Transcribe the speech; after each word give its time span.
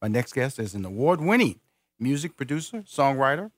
My 0.00 0.06
next 0.06 0.32
guest 0.32 0.60
is 0.60 0.74
an 0.74 0.84
award 0.84 1.20
winning 1.20 1.58
music 1.98 2.36
producer, 2.36 2.82
songwriter, 2.82 3.50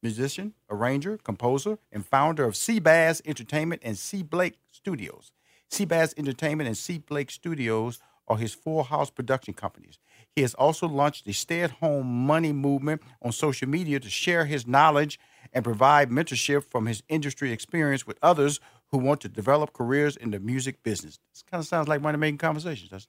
musician, 0.00 0.54
arranger, 0.70 1.18
composer, 1.18 1.78
and 1.90 2.06
founder 2.06 2.44
of 2.44 2.54
Seabass 2.54 3.20
Entertainment 3.24 3.82
and 3.84 3.98
C. 3.98 4.22
Blake 4.22 4.58
Studios. 4.70 5.32
Seabass 5.68 6.14
Entertainment 6.16 6.68
and 6.68 6.76
C. 6.76 6.98
Blake 6.98 7.32
Studios 7.32 7.98
are 8.28 8.36
his 8.36 8.54
full 8.54 8.84
house 8.84 9.10
production 9.10 9.54
companies. 9.54 9.98
He 10.36 10.42
has 10.42 10.54
also 10.54 10.86
launched 10.86 11.24
the 11.24 11.32
Stay 11.32 11.62
at 11.62 11.72
Home 11.72 12.06
Money 12.06 12.52
movement 12.52 13.02
on 13.20 13.32
social 13.32 13.68
media 13.68 13.98
to 13.98 14.08
share 14.08 14.44
his 14.44 14.68
knowledge 14.68 15.18
and 15.52 15.64
provide 15.64 16.10
mentorship 16.10 16.62
from 16.62 16.86
his 16.86 17.02
industry 17.08 17.50
experience 17.50 18.06
with 18.06 18.18
others 18.22 18.60
who 18.92 18.98
want 18.98 19.20
to 19.22 19.28
develop 19.28 19.72
careers 19.72 20.16
in 20.16 20.30
the 20.30 20.38
music 20.38 20.80
business. 20.84 21.18
This 21.32 21.42
kind 21.42 21.60
of 21.60 21.66
sounds 21.66 21.88
like 21.88 22.02
money 22.02 22.18
making 22.18 22.38
conversations? 22.38 23.08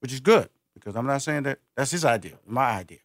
Which 0.00 0.12
is 0.12 0.18
good 0.18 0.48
because 0.78 0.96
I'm 0.96 1.06
not 1.06 1.22
saying 1.22 1.44
that 1.44 1.58
that's 1.76 1.90
his 1.90 2.04
idea, 2.04 2.38
my 2.46 2.70
idea. 2.70 2.98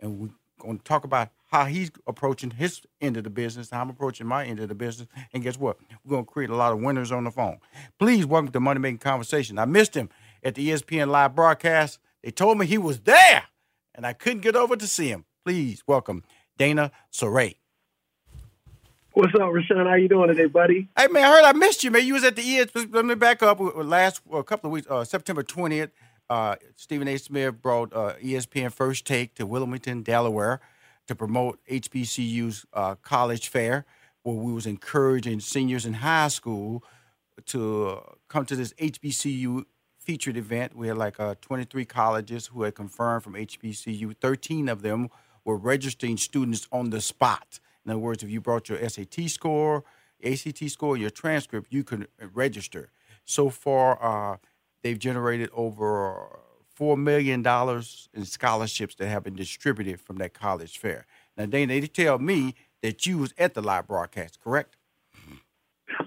And 0.00 0.18
we're 0.18 0.30
going 0.58 0.78
to 0.78 0.84
talk 0.84 1.04
about 1.04 1.30
how 1.50 1.64
he's 1.64 1.90
approaching 2.06 2.50
his 2.50 2.82
end 3.00 3.16
of 3.16 3.24
the 3.24 3.30
business, 3.30 3.70
how 3.70 3.80
I'm 3.80 3.90
approaching 3.90 4.26
my 4.26 4.44
end 4.44 4.60
of 4.60 4.68
the 4.68 4.74
business. 4.74 5.08
And 5.32 5.42
guess 5.42 5.58
what? 5.58 5.78
We're 6.04 6.10
going 6.10 6.24
to 6.24 6.30
create 6.30 6.50
a 6.50 6.56
lot 6.56 6.72
of 6.72 6.80
winners 6.80 7.10
on 7.10 7.24
the 7.24 7.30
phone. 7.30 7.58
Please 7.98 8.26
welcome 8.26 8.52
to 8.52 8.60
Money 8.60 8.80
Making 8.80 8.98
Conversation. 8.98 9.58
I 9.58 9.64
missed 9.64 9.94
him 9.94 10.10
at 10.42 10.54
the 10.54 10.68
ESPN 10.68 11.08
live 11.08 11.34
broadcast. 11.34 11.98
They 12.22 12.30
told 12.30 12.58
me 12.58 12.66
he 12.66 12.78
was 12.78 13.00
there, 13.00 13.44
and 13.94 14.06
I 14.06 14.12
couldn't 14.12 14.40
get 14.40 14.56
over 14.56 14.76
to 14.76 14.86
see 14.86 15.08
him. 15.08 15.24
Please 15.44 15.82
welcome 15.86 16.24
Dana 16.58 16.90
Sorey. 17.10 17.58
What's 19.12 19.34
up, 19.34 19.52
Rushion? 19.52 19.78
How 19.78 19.94
you 19.94 20.08
doing 20.08 20.28
today, 20.28 20.46
buddy? 20.46 20.88
Hey 20.96 21.08
man, 21.08 21.24
I 21.24 21.28
heard 21.28 21.44
I 21.44 21.52
missed 21.52 21.82
you, 21.82 21.90
man. 21.90 22.06
You 22.06 22.14
was 22.14 22.22
at 22.22 22.36
the 22.36 22.42
ESPN. 22.42 22.94
Let 22.94 23.04
me 23.04 23.14
back 23.16 23.42
up. 23.42 23.58
Last 23.58 24.20
a 24.32 24.44
couple 24.44 24.68
of 24.68 24.72
weeks, 24.72 24.86
uh, 24.88 25.04
September 25.04 25.42
twentieth, 25.42 25.90
uh, 26.30 26.56
Stephen 26.76 27.08
A. 27.08 27.16
Smith 27.16 27.60
brought 27.62 27.92
uh, 27.94 28.14
ESPN 28.22 28.72
First 28.72 29.06
Take 29.06 29.34
to 29.36 29.46
Wilmington, 29.46 30.02
Delaware, 30.02 30.60
to 31.06 31.14
promote 31.14 31.58
HBCU's 31.70 32.66
uh, 32.72 32.94
college 32.96 33.48
fair, 33.48 33.86
where 34.22 34.36
we 34.36 34.52
was 34.52 34.66
encouraging 34.66 35.40
seniors 35.40 35.86
in 35.86 35.94
high 35.94 36.28
school 36.28 36.84
to 37.46 38.00
come 38.28 38.44
to 38.44 38.56
this 38.56 38.72
HBCU 38.74 39.64
featured 39.98 40.36
event. 40.36 40.76
We 40.76 40.88
had 40.88 40.98
like 40.98 41.18
uh, 41.18 41.36
23 41.40 41.84
colleges 41.84 42.46
who 42.48 42.62
had 42.62 42.74
confirmed 42.74 43.22
from 43.22 43.34
HBCU. 43.34 44.16
13 44.20 44.68
of 44.68 44.82
them 44.82 45.08
were 45.44 45.56
registering 45.56 46.16
students 46.16 46.68
on 46.70 46.90
the 46.90 47.00
spot. 47.00 47.60
In 47.84 47.92
other 47.92 48.00
words, 48.00 48.22
if 48.22 48.28
you 48.28 48.40
brought 48.40 48.68
your 48.68 48.86
SAT 48.86 49.30
score, 49.30 49.84
ACT 50.22 50.68
score, 50.68 50.96
your 50.96 51.10
transcript, 51.10 51.68
you 51.70 51.84
could 51.84 52.08
register. 52.34 52.90
So 53.24 53.48
far, 53.50 53.98
uh, 54.02 54.36
they've 54.82 54.98
generated 54.98 55.50
over 55.52 56.40
$4 56.78 56.96
million 56.96 57.44
in 58.14 58.24
scholarships 58.24 58.94
that 58.96 59.08
have 59.08 59.24
been 59.24 59.34
distributed 59.34 60.00
from 60.00 60.16
that 60.18 60.34
college 60.34 60.78
fair. 60.78 61.06
Now, 61.36 61.46
Dana, 61.46 61.80
they 61.80 61.86
tell 61.86 62.18
me 62.18 62.54
that 62.82 63.06
you 63.06 63.18
was 63.18 63.34
at 63.38 63.54
the 63.54 63.62
live 63.62 63.86
broadcast, 63.86 64.40
correct? 64.40 64.76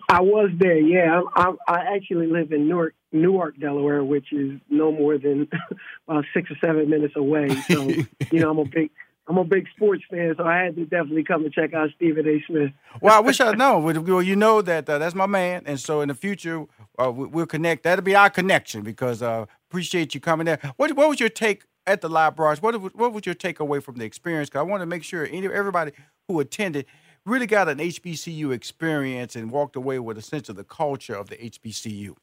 I 0.09 0.22
was 0.22 0.52
there. 0.58 0.78
Yeah, 0.78 1.22
I, 1.36 1.52
I, 1.68 1.74
I 1.74 1.96
actually 1.96 2.28
live 2.28 2.52
in 2.52 2.68
Newark, 2.68 2.94
Newark, 3.12 3.59
Delaware, 3.59 4.04
which 4.04 4.32
is 4.32 4.59
no 4.70 4.92
more 4.92 5.18
than 5.18 5.48
about 6.08 6.26
six 6.34 6.52
or 6.52 6.56
seven 6.62 6.90
minutes 6.90 7.16
away. 7.16 7.50
So, 7.70 7.88
you 8.32 8.40
know, 8.40 8.52
I'm 8.52 8.59
a 8.59 8.66
big 8.66 8.92
I'm 9.28 9.38
a 9.38 9.44
big 9.44 9.68
sports 9.76 10.04
fan, 10.09 10.34
so 10.36 10.44
I 10.44 10.58
had 10.58 10.76
to 10.76 10.86
definitely 10.86 11.24
come 11.24 11.44
and 11.46 11.54
check 11.54 11.74
out 11.74 11.90
Stephen 11.96 12.28
A. 12.28 12.44
Smith. 12.48 12.72
well, 13.02 13.16
I 13.16 13.20
wish 13.26 13.40
I'd 13.40 13.58
known. 13.58 13.84
Well, 13.84 14.22
you 14.22 14.36
know 14.36 14.62
that 14.62 14.90
uh, 14.90 14.98
that's 14.98 15.16
my 15.16 15.28
man, 15.28 15.64
and 15.66 15.80
so 15.80 16.02
in 16.02 16.09
the 16.09 16.16
future 16.16 16.66
uh, 16.98 17.12
we'll 17.12 17.46
connect. 17.46 17.84
That'll 17.84 18.04
be 18.04 18.16
our 18.16 18.30
connection 18.30 18.84
because 18.84 19.22
uh, 19.22 19.46
appreciate 19.70 20.14
you 20.14 20.20
coming 20.20 20.46
there. 20.46 20.59
What 20.78 20.96
what 20.96 21.08
was 21.08 21.20
your 21.20 21.30
take 21.30 21.66
at 21.86 22.02
the 22.02 22.09
live 22.09 22.36
broadcast? 22.36 22.64
What 22.64 22.96
what 22.96 23.14
was 23.14 23.26
your 23.26 23.36
takeaway 23.36 23.82
from 23.82 23.96
the 23.96 24.06
experience? 24.06 24.50
Because 24.50 24.59
I 24.59 24.64
want 24.64 24.82
to 24.82 24.88
make 24.88 25.04
sure 25.04 25.26
any, 25.26 25.48
everybody 25.48 25.92
who 26.28 26.40
attended 26.40 26.86
really 27.26 27.48
got 27.48 27.70
an 27.70 27.78
HBCU 27.78 28.52
experience 28.52 29.36
and 29.36 29.52
walked 29.52 29.76
away 29.76 30.00
with 30.00 30.18
a 30.18 30.22
sense 30.22 30.50
of 30.50 30.56
the 30.56 30.64
culture 30.64 31.16
of 31.16 31.30
the 31.30 31.36
HBCU. 31.38 32.16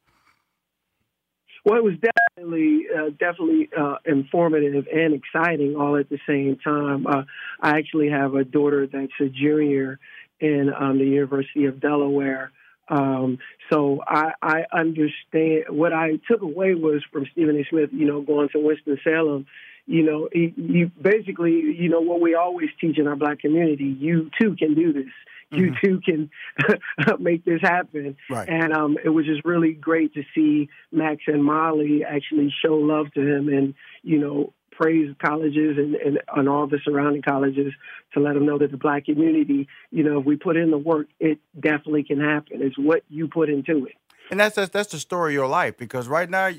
Well, 1.64 1.76
it 1.76 1.84
was 1.84 1.94
definitely 1.94 2.86
uh, 2.96 3.10
definitely 3.18 3.68
uh, 3.76 3.96
informative 4.04 4.86
and 4.92 5.14
exciting 5.14 5.76
all 5.76 5.96
at 5.96 6.08
the 6.08 6.18
same 6.26 6.56
time. 6.62 7.06
Uh, 7.06 7.24
I 7.60 7.78
actually 7.78 8.10
have 8.10 8.34
a 8.34 8.44
daughter 8.44 8.86
that's 8.86 9.12
a 9.20 9.28
junior 9.28 9.98
in 10.40 10.72
um, 10.78 10.98
the 10.98 11.04
University 11.04 11.64
of 11.66 11.80
Delaware. 11.80 12.52
Um, 12.88 13.38
so 13.70 14.00
I, 14.06 14.32
I 14.40 14.64
understand 14.72 15.64
what 15.68 15.92
I 15.92 16.18
took 16.30 16.40
away 16.42 16.74
was 16.74 17.04
from 17.12 17.26
Stephen 17.32 17.58
A. 17.58 17.64
Smith, 17.68 17.90
you 17.92 18.06
know, 18.06 18.22
going 18.22 18.48
to 18.50 18.60
Winston 18.60 18.98
Salem. 19.04 19.46
You 19.86 20.02
know, 20.02 20.28
you 20.32 20.90
basically, 21.00 21.52
you 21.52 21.88
know, 21.88 22.00
what 22.00 22.20
we 22.20 22.34
always 22.34 22.68
teach 22.80 22.98
in 22.98 23.06
our 23.06 23.16
black 23.16 23.40
community. 23.40 23.96
You 23.98 24.30
too 24.40 24.54
can 24.56 24.74
do 24.74 24.92
this 24.92 25.06
you 25.50 25.70
mm-hmm. 25.72 25.86
two 25.86 26.00
can 26.00 26.30
make 27.18 27.44
this 27.44 27.60
happen. 27.60 28.16
Right. 28.28 28.48
And 28.48 28.72
um, 28.72 28.98
it 29.02 29.08
was 29.08 29.26
just 29.26 29.44
really 29.44 29.72
great 29.72 30.14
to 30.14 30.22
see 30.34 30.68
Max 30.92 31.22
and 31.26 31.44
Molly 31.44 32.04
actually 32.04 32.52
show 32.64 32.74
love 32.74 33.12
to 33.14 33.20
him 33.20 33.48
and, 33.48 33.74
you 34.02 34.18
know, 34.18 34.52
praise 34.72 35.12
colleges 35.20 35.76
and, 35.76 35.96
and, 35.96 36.20
and 36.36 36.48
all 36.48 36.66
the 36.66 36.78
surrounding 36.84 37.22
colleges 37.22 37.72
to 38.14 38.20
let 38.20 38.34
them 38.34 38.46
know 38.46 38.58
that 38.58 38.70
the 38.70 38.76
black 38.76 39.06
community, 39.06 39.66
you 39.90 40.04
know, 40.04 40.20
if 40.20 40.24
we 40.24 40.36
put 40.36 40.56
in 40.56 40.70
the 40.70 40.78
work, 40.78 41.08
it 41.18 41.40
definitely 41.58 42.04
can 42.04 42.20
happen. 42.20 42.62
It's 42.62 42.78
what 42.78 43.02
you 43.08 43.26
put 43.26 43.48
into 43.48 43.86
it. 43.86 43.94
And 44.30 44.38
that's, 44.38 44.54
that's, 44.54 44.70
that's 44.70 44.92
the 44.92 45.00
story 45.00 45.32
of 45.32 45.34
your 45.34 45.48
life 45.48 45.76
because 45.76 46.06
right 46.06 46.28
now 46.30 46.50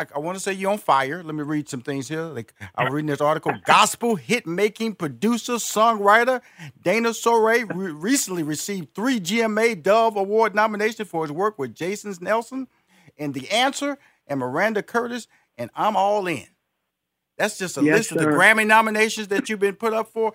I, 0.00 0.06
I 0.16 0.18
want 0.18 0.36
to 0.36 0.40
say 0.40 0.52
you're 0.52 0.70
on 0.70 0.78
fire. 0.78 1.22
Let 1.22 1.34
me 1.34 1.42
read 1.42 1.68
some 1.68 1.82
things 1.82 2.08
here. 2.08 2.22
Like 2.22 2.54
I'm 2.74 2.92
reading 2.92 3.08
this 3.08 3.20
article: 3.20 3.52
gospel 3.64 4.16
hit 4.16 4.46
making 4.46 4.94
producer 4.94 5.54
songwriter 5.54 6.40
Dana 6.82 7.12
Sorey 7.12 7.64
re- 7.64 7.92
recently 7.92 8.42
received 8.42 8.94
three 8.94 9.20
GMA 9.20 9.82
Dove 9.82 10.16
Award 10.16 10.54
nominations 10.54 11.08
for 11.08 11.22
his 11.22 11.32
work 11.32 11.58
with 11.58 11.74
Jason 11.74 12.14
Nelson, 12.20 12.68
and 13.18 13.34
The 13.34 13.50
Answer, 13.50 13.98
and 14.26 14.40
Maranda 14.40 14.82
Curtis, 14.82 15.28
and 15.58 15.70
I'm 15.74 15.96
all 15.96 16.26
in. 16.26 16.46
That's 17.36 17.58
just 17.58 17.76
a 17.76 17.82
yes, 17.82 17.96
list 17.96 18.08
sir. 18.10 18.16
of 18.16 18.22
the 18.22 18.26
Grammy 18.26 18.66
nominations 18.66 19.28
that 19.28 19.48
you've 19.48 19.60
been 19.60 19.76
put 19.76 19.92
up 19.92 20.08
for. 20.08 20.32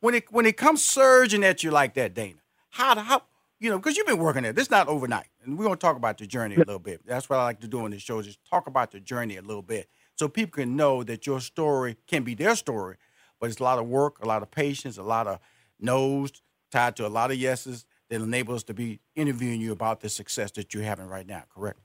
When 0.00 0.14
it 0.14 0.30
when 0.30 0.46
it 0.46 0.56
comes 0.56 0.84
surging 0.84 1.44
at 1.44 1.64
you 1.64 1.70
like 1.70 1.94
that, 1.94 2.14
Dana, 2.14 2.40
how 2.70 2.98
how 2.98 3.22
you 3.60 3.68
know, 3.68 3.78
because 3.78 3.96
you've 3.96 4.06
been 4.06 4.18
working 4.18 4.42
there. 4.42 4.52
This 4.52 4.64
is 4.64 4.70
not 4.70 4.88
overnight. 4.88 5.28
And 5.44 5.56
we're 5.56 5.66
going 5.66 5.76
to 5.76 5.80
talk 5.80 5.96
about 5.96 6.18
the 6.18 6.26
journey 6.26 6.56
a 6.56 6.58
little 6.58 6.78
bit. 6.78 7.02
That's 7.06 7.28
what 7.28 7.38
I 7.38 7.44
like 7.44 7.60
to 7.60 7.68
do 7.68 7.84
on 7.84 7.90
this 7.90 8.02
show, 8.02 8.18
is 8.18 8.38
talk 8.48 8.66
about 8.66 8.90
the 8.90 9.00
journey 9.00 9.36
a 9.36 9.42
little 9.42 9.62
bit 9.62 9.88
so 10.16 10.28
people 10.28 10.62
can 10.62 10.76
know 10.76 11.02
that 11.04 11.26
your 11.26 11.40
story 11.40 11.96
can 12.06 12.24
be 12.24 12.34
their 12.34 12.56
story, 12.56 12.96
but 13.38 13.50
it's 13.50 13.60
a 13.60 13.62
lot 13.62 13.78
of 13.78 13.86
work, 13.86 14.18
a 14.22 14.26
lot 14.26 14.42
of 14.42 14.50
patience, 14.50 14.98
a 14.98 15.02
lot 15.02 15.26
of 15.26 15.38
no's 15.78 16.42
tied 16.70 16.96
to 16.96 17.06
a 17.06 17.08
lot 17.08 17.30
of 17.30 17.36
yeses 17.36 17.84
that 18.08 18.20
enable 18.20 18.54
us 18.54 18.62
to 18.64 18.74
be 18.74 19.00
interviewing 19.14 19.60
you 19.60 19.72
about 19.72 20.00
the 20.00 20.08
success 20.08 20.50
that 20.52 20.74
you're 20.74 20.82
having 20.82 21.06
right 21.06 21.26
now. 21.26 21.44
Correct? 21.54 21.78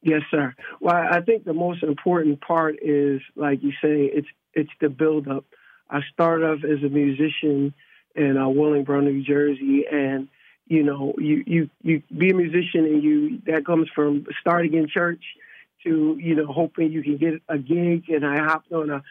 Yes, 0.00 0.22
sir. 0.30 0.54
Well, 0.80 0.96
I 0.96 1.20
think 1.20 1.44
the 1.44 1.54
most 1.54 1.82
important 1.82 2.40
part 2.40 2.76
is, 2.82 3.20
like 3.36 3.62
you 3.62 3.70
say, 3.70 4.10
it's 4.12 4.26
it's 4.52 4.70
the 4.80 4.88
build 4.88 5.28
up. 5.28 5.44
I 5.88 6.00
started 6.12 6.44
off 6.44 6.64
as 6.64 6.82
a 6.84 6.88
musician 6.88 7.72
in 8.16 8.36
uh, 8.36 8.46
Willingboro, 8.46 9.02
New 9.02 9.22
Jersey, 9.22 9.84
and 9.90 10.28
you 10.66 10.82
know, 10.82 11.14
you 11.18 11.44
you 11.46 11.70
you 11.82 12.02
be 12.16 12.30
a 12.30 12.34
musician, 12.34 12.84
and 12.86 13.02
you 13.02 13.42
that 13.46 13.66
comes 13.66 13.88
from 13.94 14.26
starting 14.40 14.74
in 14.74 14.88
church 14.88 15.22
to 15.84 16.16
you 16.20 16.34
know 16.34 16.46
hoping 16.46 16.92
you 16.92 17.02
can 17.02 17.16
get 17.16 17.34
a 17.48 17.58
gig. 17.58 18.08
And 18.08 18.24
I 18.24 18.38
hopped 18.38 18.72
on 18.72 18.90
a, 18.90 19.02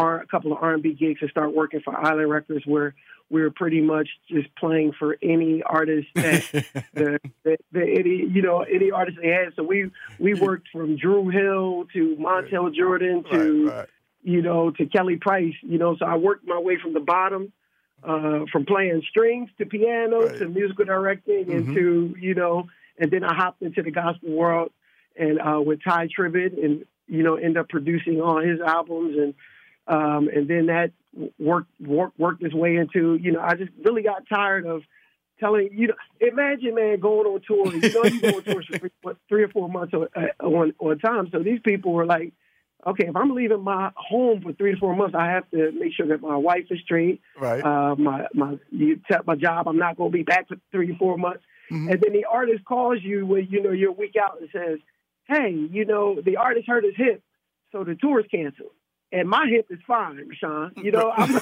a 0.00 0.26
couple 0.30 0.52
of 0.52 0.58
R&B 0.62 0.94
gigs 0.94 1.20
and 1.20 1.30
start 1.30 1.54
working 1.54 1.80
for 1.80 1.96
Island 1.96 2.30
Records, 2.30 2.64
where 2.64 2.94
we 3.30 3.42
were 3.42 3.50
pretty 3.50 3.80
much 3.80 4.08
just 4.28 4.54
playing 4.56 4.92
for 4.98 5.16
any 5.22 5.62
artist 5.62 6.08
that 6.14 6.42
the, 6.94 7.20
the, 7.44 7.56
the, 7.72 7.82
any 7.82 8.28
you 8.30 8.42
know 8.42 8.60
any 8.62 8.90
artist 8.90 9.18
they 9.22 9.28
had. 9.28 9.54
So 9.56 9.62
we 9.62 9.90
we 10.18 10.34
worked 10.34 10.68
from 10.72 10.96
Dru 10.96 11.28
Hill 11.28 11.86
to 11.92 12.16
Montell 12.16 12.74
Jordan 12.74 13.24
to 13.30 13.66
right, 13.66 13.76
right. 13.76 13.88
you 14.22 14.42
know 14.42 14.70
to 14.72 14.86
Kelly 14.86 15.16
Price. 15.16 15.54
You 15.62 15.78
know, 15.78 15.96
so 15.96 16.04
I 16.04 16.16
worked 16.16 16.46
my 16.46 16.58
way 16.58 16.78
from 16.82 16.92
the 16.92 17.00
bottom, 17.00 17.52
uh, 18.02 18.46
from 18.50 18.64
playing 18.64 19.02
strings 19.08 19.50
to 19.58 19.66
piano 19.66 20.26
right. 20.26 20.38
to 20.38 20.48
musical 20.48 20.84
directing 20.84 21.46
mm-hmm. 21.46 21.52
and 21.52 21.74
to 21.74 22.14
you 22.18 22.34
know, 22.34 22.68
and 22.98 23.10
then 23.10 23.24
I 23.24 23.34
hopped 23.34 23.62
into 23.62 23.82
the 23.82 23.90
gospel 23.90 24.30
world 24.30 24.72
and 25.16 25.40
uh, 25.40 25.60
with 25.60 25.82
Tye 25.82 26.08
Tribbett 26.08 26.62
and 26.62 26.84
you 27.06 27.22
know 27.22 27.36
end 27.36 27.58
up 27.58 27.68
producing 27.68 28.20
all 28.20 28.40
his 28.40 28.60
albums 28.60 29.16
and 29.18 29.34
um, 29.86 30.28
and 30.28 30.48
then 30.48 30.66
that 30.66 30.92
worked 31.38 31.70
worked 31.80 32.18
worked 32.18 32.42
its 32.42 32.54
way 32.54 32.76
into 32.76 33.16
you 33.16 33.32
know 33.32 33.40
I 33.40 33.54
just 33.54 33.72
really 33.84 34.02
got 34.02 34.28
tired 34.28 34.66
of 34.66 34.82
telling 35.38 35.70
you 35.72 35.88
know 35.88 35.94
imagine 36.20 36.74
man 36.74 37.00
going 37.00 37.26
on 37.26 37.40
tour 37.46 37.74
you 37.74 37.92
know 37.92 38.04
you 38.04 38.20
go 38.20 38.28
on 38.36 38.42
tours 38.42 38.66
for 38.70 38.78
three, 38.78 38.90
three 39.28 39.42
or 39.42 39.48
four 39.48 39.68
months 39.68 39.92
on, 39.94 40.08
on 40.40 40.72
on 40.78 40.98
time 40.98 41.28
so 41.32 41.40
these 41.40 41.60
people 41.60 41.92
were 41.92 42.06
like 42.06 42.32
okay 42.86 43.06
if 43.08 43.16
I'm 43.16 43.34
leaving 43.34 43.62
my 43.62 43.90
home 43.96 44.42
for 44.42 44.52
three 44.52 44.72
to 44.74 44.78
four 44.78 44.94
months 44.94 45.14
I 45.14 45.30
have 45.30 45.50
to 45.50 45.72
make 45.72 45.92
sure 45.94 46.06
that 46.08 46.20
my 46.20 46.36
wife 46.36 46.66
is 46.70 46.80
straight 46.84 47.20
right 47.38 47.62
uh, 47.62 47.94
my 47.96 48.26
my 48.34 48.58
you 48.70 49.00
tell 49.10 49.22
my 49.26 49.36
job 49.36 49.68
I'm 49.68 49.78
not 49.78 49.96
going 49.96 50.10
to 50.10 50.16
be 50.16 50.22
back 50.22 50.48
for 50.48 50.56
three 50.72 50.88
to 50.88 50.96
four 50.96 51.16
months 51.18 51.42
mm-hmm. 51.70 51.88
and 51.88 52.00
then 52.00 52.12
the 52.12 52.26
artist 52.30 52.64
calls 52.64 52.98
you 53.02 53.26
when 53.26 53.48
you 53.50 53.62
know 53.62 53.72
you're 53.72 53.90
a 53.90 53.92
week 53.92 54.16
out 54.20 54.40
and 54.40 54.48
says 54.52 54.78
hey 55.24 55.50
you 55.50 55.84
know 55.84 56.20
the 56.20 56.36
artist 56.36 56.66
hurt 56.66 56.84
his 56.84 56.96
hip 56.96 57.22
so 57.72 57.84
the 57.84 57.94
tour 57.94 58.20
is 58.20 58.26
canceled 58.30 58.72
and 59.12 59.28
my 59.28 59.46
hip 59.48 59.66
is 59.70 59.80
fine, 59.86 60.30
Sean. 60.38 60.72
You 60.76 60.92
know, 60.92 61.10
I'm, 61.10 61.32
my 61.32 61.40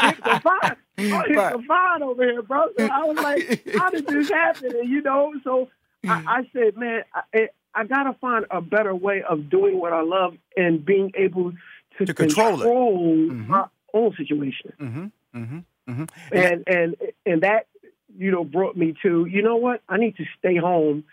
hips 0.00 0.20
are 0.24 0.40
fine. 0.40 0.76
My 0.96 1.24
hips 1.26 1.38
are 1.38 1.62
fine 1.62 2.02
over 2.02 2.24
here, 2.24 2.42
bro. 2.42 2.68
So 2.78 2.86
I 2.86 3.04
was 3.04 3.16
like, 3.18 3.68
how 3.76 3.90
did 3.90 4.06
this 4.06 4.30
happen? 4.30 4.74
And 4.76 4.88
you 4.88 5.02
know, 5.02 5.34
so 5.44 5.68
I, 6.06 6.24
I 6.26 6.48
said, 6.54 6.76
man, 6.76 7.02
I, 7.14 7.48
I 7.74 7.84
got 7.84 8.04
to 8.04 8.14
find 8.14 8.46
a 8.50 8.60
better 8.60 8.94
way 8.94 9.22
of 9.22 9.48
doing 9.48 9.78
what 9.78 9.92
I 9.92 10.02
love 10.02 10.34
and 10.56 10.84
being 10.84 11.12
able 11.14 11.52
to, 11.98 12.04
to 12.04 12.14
control, 12.14 12.52
control 12.52 12.98
mm-hmm. 12.98 13.50
my 13.50 13.66
own 13.94 14.14
situation. 14.16 14.72
Mm-hmm. 14.80 15.04
Mm-hmm. 15.38 15.58
mm-hmm. 15.90 16.04
And 16.32 16.64
and 16.66 16.96
and 17.24 17.42
that 17.42 17.66
you 18.16 18.30
know 18.30 18.44
brought 18.44 18.76
me 18.76 18.94
to 19.02 19.26
you 19.26 19.42
know 19.42 19.56
what 19.56 19.82
I 19.88 19.96
need 19.96 20.16
to 20.16 20.24
stay 20.38 20.56
home 20.56 21.04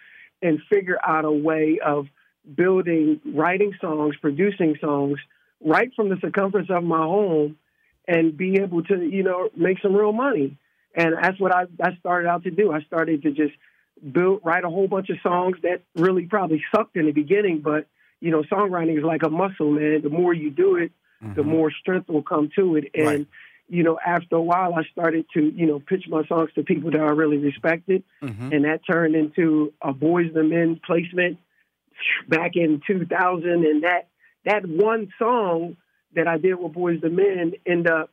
and 0.42 0.60
figure 0.70 0.98
out 1.04 1.26
a 1.26 1.32
way 1.32 1.80
of 1.86 2.08
building, 2.56 3.20
writing 3.26 3.74
songs, 3.82 4.16
producing 4.22 4.78
songs 4.82 5.20
right 5.62 5.92
from 5.96 6.10
the 6.10 6.18
circumference 6.22 6.70
of 6.70 6.84
my 6.84 7.04
home 7.04 7.58
and 8.08 8.36
be 8.36 8.60
able 8.60 8.84
to, 8.84 9.02
you 9.02 9.24
know, 9.24 9.50
make 9.56 9.80
some 9.82 9.96
real 9.96 10.14
money. 10.14 10.58
And 10.96 11.16
that's 11.22 11.40
what 11.40 11.54
I, 11.54 11.66
I 11.82 11.96
started 12.00 12.28
out 12.28 12.44
to 12.44 12.52
do. 12.52 12.72
I 12.72 12.82
started 12.82 13.22
to 13.24 13.32
just 13.32 13.54
build, 14.12 14.42
write 14.44 14.64
a 14.64 14.70
whole 14.70 14.88
bunch 14.88 15.10
of 15.10 15.18
songs 15.22 15.58
that 15.64 15.82
really 15.96 16.26
probably 16.26 16.64
sucked 16.74 16.96
in 16.96 17.06
the 17.06 17.12
beginning, 17.12 17.62
but 17.62 17.88
you 18.20 18.32
know, 18.32 18.44
songwriting 18.44 18.98
is 18.98 19.04
like 19.04 19.24
a 19.24 19.30
muscle, 19.30 19.72
man. 19.72 20.02
The 20.02 20.10
more 20.10 20.34
you 20.34 20.50
do 20.50 20.76
it, 20.76 20.92
mm-hmm. 21.24 21.36
the 21.36 21.44
more 21.44 21.72
strength 21.72 22.10
will 22.10 22.24
come 22.24 22.50
to 22.56 22.76
it. 22.76 22.92
And, 22.94 23.06
right. 23.06 23.28
you 23.70 23.84
know, 23.84 23.98
after 24.06 24.36
a 24.36 24.42
while, 24.42 24.74
I 24.76 24.84
started 24.92 25.26
to, 25.34 25.42
you 25.42 25.66
know, 25.66 25.80
pitch 25.80 26.06
my 26.10 26.26
songs 26.26 26.50
to 26.56 26.64
people 26.64 26.92
that 26.92 27.00
I 27.00 27.12
really 27.12 27.38
respected. 27.38 28.04
Mm-hmm. 28.22 28.52
And 28.52 28.66
that 28.66 28.82
turned 28.86 29.16
into 29.16 29.74
a 29.82 29.94
Boyz 29.94 30.36
II 30.36 30.44
Men 30.44 30.82
placement 30.86 31.38
back 32.28 32.52
in 32.56 32.82
2000, 32.86 33.50
and 33.50 33.84
that 33.84 34.08
that 34.46 34.66
one 34.66 35.12
song 35.20 35.78
that 36.16 36.28
I 36.28 36.38
did 36.38 36.56
with 36.56 36.74
Boyz 36.74 37.04
II 37.04 37.10
Men 37.10 37.54
ended 37.66 37.92
up 37.92 38.12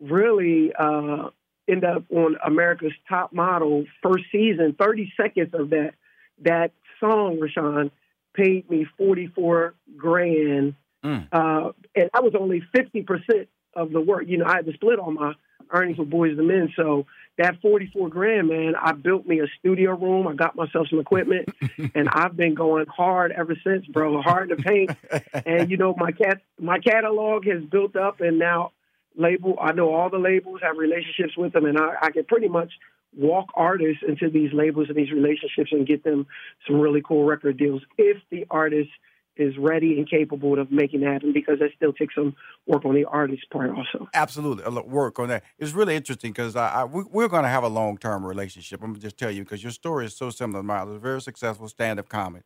really 0.00 0.72
uh, 0.76 1.30
end 1.68 1.84
up 1.84 2.04
on 2.10 2.36
America's 2.44 2.92
Top 3.08 3.32
Model 3.32 3.84
first 4.02 4.24
season. 4.30 4.76
30 4.78 5.12
seconds 5.16 5.50
of 5.54 5.70
that 5.70 5.94
that 6.42 6.72
song, 7.00 7.38
Rushion, 7.40 7.90
paid 8.34 8.68
me 8.68 8.86
44 8.98 9.74
grand, 9.96 10.74
mm. 11.04 11.28
uh, 11.32 11.72
and 11.94 12.10
I 12.12 12.20
was 12.20 12.34
only 12.38 12.62
50 12.74 13.02
percent 13.02 13.48
of 13.74 13.92
the 13.92 14.00
work. 14.00 14.24
You 14.26 14.38
know, 14.38 14.46
I 14.46 14.56
had 14.56 14.66
to 14.66 14.72
split 14.72 14.98
all 14.98 15.12
my 15.12 15.34
earnings 15.70 15.98
with 15.98 16.10
Boyz 16.10 16.38
II 16.38 16.44
Men, 16.44 16.72
so 16.76 17.06
that 17.38 17.60
44 17.60 18.08
grand, 18.08 18.48
man, 18.48 18.74
I 18.80 18.92
built 18.92 19.26
me 19.26 19.40
a 19.40 19.46
studio 19.58 19.96
room. 19.96 20.28
I 20.28 20.34
got 20.34 20.54
myself 20.54 20.88
some 20.88 21.00
equipment 21.00 21.48
and 21.94 22.08
I've 22.08 22.36
been 22.36 22.54
going 22.54 22.86
hard 22.86 23.32
ever 23.32 23.56
since, 23.64 23.86
bro, 23.86 24.20
hard 24.22 24.50
to 24.50 24.56
paint. 24.56 24.90
and 25.46 25.70
you 25.70 25.76
know, 25.76 25.94
my 25.96 26.12
cat, 26.12 26.42
my 26.60 26.78
catalog 26.78 27.46
has 27.46 27.62
built 27.64 27.96
up 27.96 28.20
and 28.20 28.38
now 28.38 28.72
label, 29.16 29.56
I 29.60 29.72
know 29.72 29.94
all 29.94 30.10
the 30.10 30.18
labels, 30.18 30.60
have 30.62 30.76
relationships 30.76 31.36
with 31.36 31.52
them 31.52 31.64
and 31.64 31.78
I, 31.78 31.94
I 32.02 32.10
can 32.10 32.24
pretty 32.24 32.48
much 32.48 32.72
walk 33.16 33.46
artists 33.54 34.02
into 34.06 34.28
these 34.28 34.52
labels 34.52 34.88
and 34.88 34.96
these 34.96 35.12
relationships 35.12 35.70
and 35.72 35.86
get 35.86 36.04
them 36.04 36.26
some 36.66 36.80
really 36.80 37.02
cool 37.06 37.24
record 37.24 37.56
deals 37.56 37.82
if 37.96 38.18
the 38.30 38.44
artist 38.50 38.90
is 39.36 39.56
ready 39.58 39.98
and 39.98 40.08
capable 40.08 40.58
of 40.60 40.70
making 40.70 41.00
that 41.00 41.14
happen 41.14 41.32
because 41.32 41.58
that 41.58 41.70
still 41.76 41.92
takes 41.92 42.14
some 42.14 42.36
work 42.66 42.84
on 42.84 42.94
the 42.94 43.04
artist's 43.04 43.44
part 43.52 43.70
also. 43.70 44.08
Absolutely, 44.14 44.64
work 44.82 45.18
on 45.18 45.28
that. 45.28 45.42
It's 45.58 45.72
really 45.72 45.96
interesting 45.96 46.30
because 46.30 46.54
I, 46.54 46.82
I, 46.82 46.84
we, 46.84 47.24
are 47.24 47.28
going 47.28 47.42
to 47.42 47.48
have 47.48 47.64
a 47.64 47.68
long 47.68 47.98
term 47.98 48.24
relationship. 48.24 48.80
I'm 48.80 48.90
going 48.90 49.00
to 49.00 49.00
just 49.00 49.16
tell 49.16 49.30
you 49.30 49.42
because 49.42 49.62
your 49.62 49.72
story 49.72 50.06
is 50.06 50.16
so 50.16 50.30
similar 50.30 50.60
to 50.60 50.62
mine. 50.62 50.80
I 50.80 50.84
was 50.84 50.96
a 50.96 51.00
very 51.00 51.20
successful 51.20 51.68
stand 51.68 51.98
up 51.98 52.08
comic. 52.08 52.44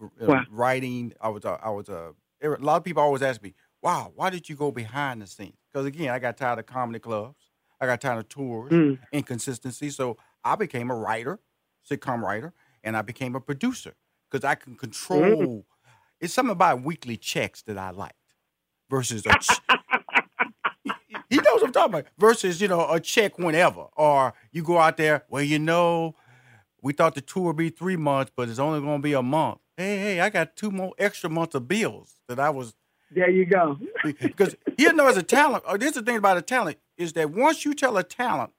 Uh, 0.00 0.26
wow. 0.26 0.42
Writing, 0.50 1.12
I 1.20 1.28
was, 1.28 1.44
I 1.44 1.70
was 1.70 1.88
a, 1.88 2.14
a 2.42 2.48
lot 2.60 2.76
of 2.76 2.84
people 2.84 3.02
always 3.02 3.22
ask 3.22 3.42
me, 3.42 3.54
wow, 3.82 4.12
why 4.14 4.30
did 4.30 4.48
you 4.48 4.56
go 4.56 4.70
behind 4.70 5.20
the 5.20 5.26
scenes? 5.26 5.58
Because 5.72 5.86
again, 5.86 6.10
I 6.10 6.18
got 6.18 6.36
tired 6.36 6.58
of 6.58 6.66
comedy 6.66 7.00
clubs. 7.00 7.36
I 7.80 7.86
got 7.86 8.00
tired 8.00 8.18
of 8.18 8.28
tours, 8.28 8.70
mm. 8.70 8.98
inconsistency. 9.10 9.90
So 9.90 10.16
I 10.44 10.54
became 10.54 10.90
a 10.90 10.94
writer, 10.94 11.40
sitcom 11.90 12.22
writer, 12.22 12.52
and 12.84 12.96
I 12.96 13.02
became 13.02 13.34
a 13.34 13.40
producer 13.40 13.94
because 14.30 14.44
I 14.44 14.54
can 14.54 14.76
control 14.76 15.20
mm. 15.20 15.64
It's 16.22 16.32
something 16.32 16.52
about 16.52 16.84
weekly 16.84 17.16
checks 17.16 17.62
that 17.62 17.76
I 17.76 17.90
liked 17.90 18.14
versus 18.88 19.26
a. 19.26 19.30
Ch- 19.30 19.60
he 21.28 21.36
knows 21.36 21.60
what 21.60 21.64
I'm 21.64 21.72
talking 21.72 21.94
about. 21.94 22.06
Versus, 22.16 22.60
you 22.60 22.68
know, 22.68 22.88
a 22.88 23.00
check 23.00 23.40
whenever, 23.40 23.86
or 23.96 24.32
you 24.52 24.62
go 24.62 24.78
out 24.78 24.96
there. 24.96 25.24
Well, 25.28 25.42
you 25.42 25.58
know, 25.58 26.14
we 26.80 26.92
thought 26.92 27.16
the 27.16 27.22
tour 27.22 27.46
would 27.46 27.56
be 27.56 27.70
three 27.70 27.96
months, 27.96 28.30
but 28.36 28.48
it's 28.48 28.60
only 28.60 28.80
going 28.80 29.00
to 29.00 29.02
be 29.02 29.14
a 29.14 29.22
month. 29.22 29.58
Hey, 29.76 29.98
hey, 29.98 30.20
I 30.20 30.30
got 30.30 30.54
two 30.54 30.70
more 30.70 30.92
extra 30.96 31.28
months 31.28 31.56
of 31.56 31.66
bills 31.66 32.14
that 32.28 32.38
I 32.38 32.50
was. 32.50 32.72
There 33.14 33.30
you 33.30 33.44
go. 33.44 33.78
because 34.20 34.56
you 34.78 34.92
know, 34.92 35.06
as 35.06 35.16
a 35.16 35.22
talent, 35.22 35.64
or 35.66 35.78
this 35.78 35.90
is 35.90 35.94
the 35.96 36.02
thing 36.02 36.16
about 36.16 36.36
a 36.36 36.42
talent 36.42 36.78
is 36.96 37.12
that 37.14 37.30
once 37.30 37.64
you 37.64 37.74
tell 37.74 37.96
a 37.96 38.02
talent 38.02 38.50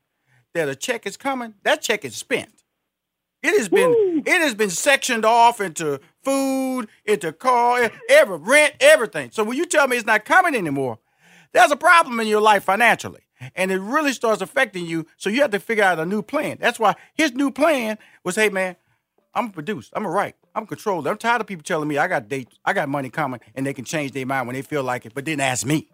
that 0.54 0.70
a 0.70 0.76
check 0.76 1.06
is 1.06 1.18
coming, 1.18 1.56
that 1.64 1.82
check 1.82 2.06
is 2.06 2.16
spent. 2.16 2.64
It 3.42 3.58
has 3.58 3.68
been 3.68 3.90
Woo! 3.90 4.24
it 4.26 4.42
has 4.42 4.56
been 4.56 4.70
sectioned 4.70 5.26
off 5.26 5.60
into 5.60 6.00
food, 6.24 6.88
into 7.06 7.34
car, 7.34 7.92
every 8.10 8.38
rent, 8.38 8.76
everything. 8.80 9.32
So 9.32 9.44
when 9.44 9.58
you 9.58 9.66
tell 9.66 9.88
me 9.88 9.98
it's 9.98 10.06
not 10.06 10.24
coming 10.24 10.56
anymore, 10.56 11.00
there's 11.52 11.72
a 11.72 11.76
problem 11.76 12.20
in 12.20 12.28
your 12.28 12.42
life 12.42 12.64
financially. 12.64 13.22
And 13.56 13.72
it 13.72 13.80
really 13.80 14.14
starts 14.14 14.42
affecting 14.42 14.86
you. 14.86 15.06
So 15.18 15.30
you 15.30 15.42
have 15.42 15.52
to 15.52 15.60
figure 15.60 15.84
out 15.84 16.00
a 16.00 16.06
new 16.06 16.22
plan. 16.22 16.58
That's 16.62 16.80
why 16.80 16.96
his 17.14 17.34
new 17.34 17.52
plan 17.52 17.98
was, 18.24 18.36
hey 18.36 18.48
man, 18.48 18.78
I'm 19.34 19.48
a 19.48 19.52
produce. 19.52 19.90
I'm 19.94 20.06
a 20.06 20.10
write. 20.10 20.36
I'm 20.56 20.64
a 20.64 20.68
controller. 20.68 21.10
I'm 21.10 21.18
tired 21.18 21.42
of 21.42 21.48
people 21.48 21.64
telling 21.64 21.88
me 21.88 21.98
I 21.98 22.08
got 22.08 22.28
dates, 22.30 22.56
I 22.64 22.74
got 22.74 22.90
money 22.90 23.10
coming, 23.10 23.40
and 23.56 23.66
they 23.66 23.74
can 23.74 23.86
change 23.86 24.12
their 24.12 24.26
mind 24.26 24.48
when 24.48 24.56
they 24.56 24.62
feel 24.62 24.84
like 24.84 25.06
it, 25.06 25.14
but 25.14 25.24
didn't 25.24 25.42
ask 25.42 25.66
me. 25.66 25.90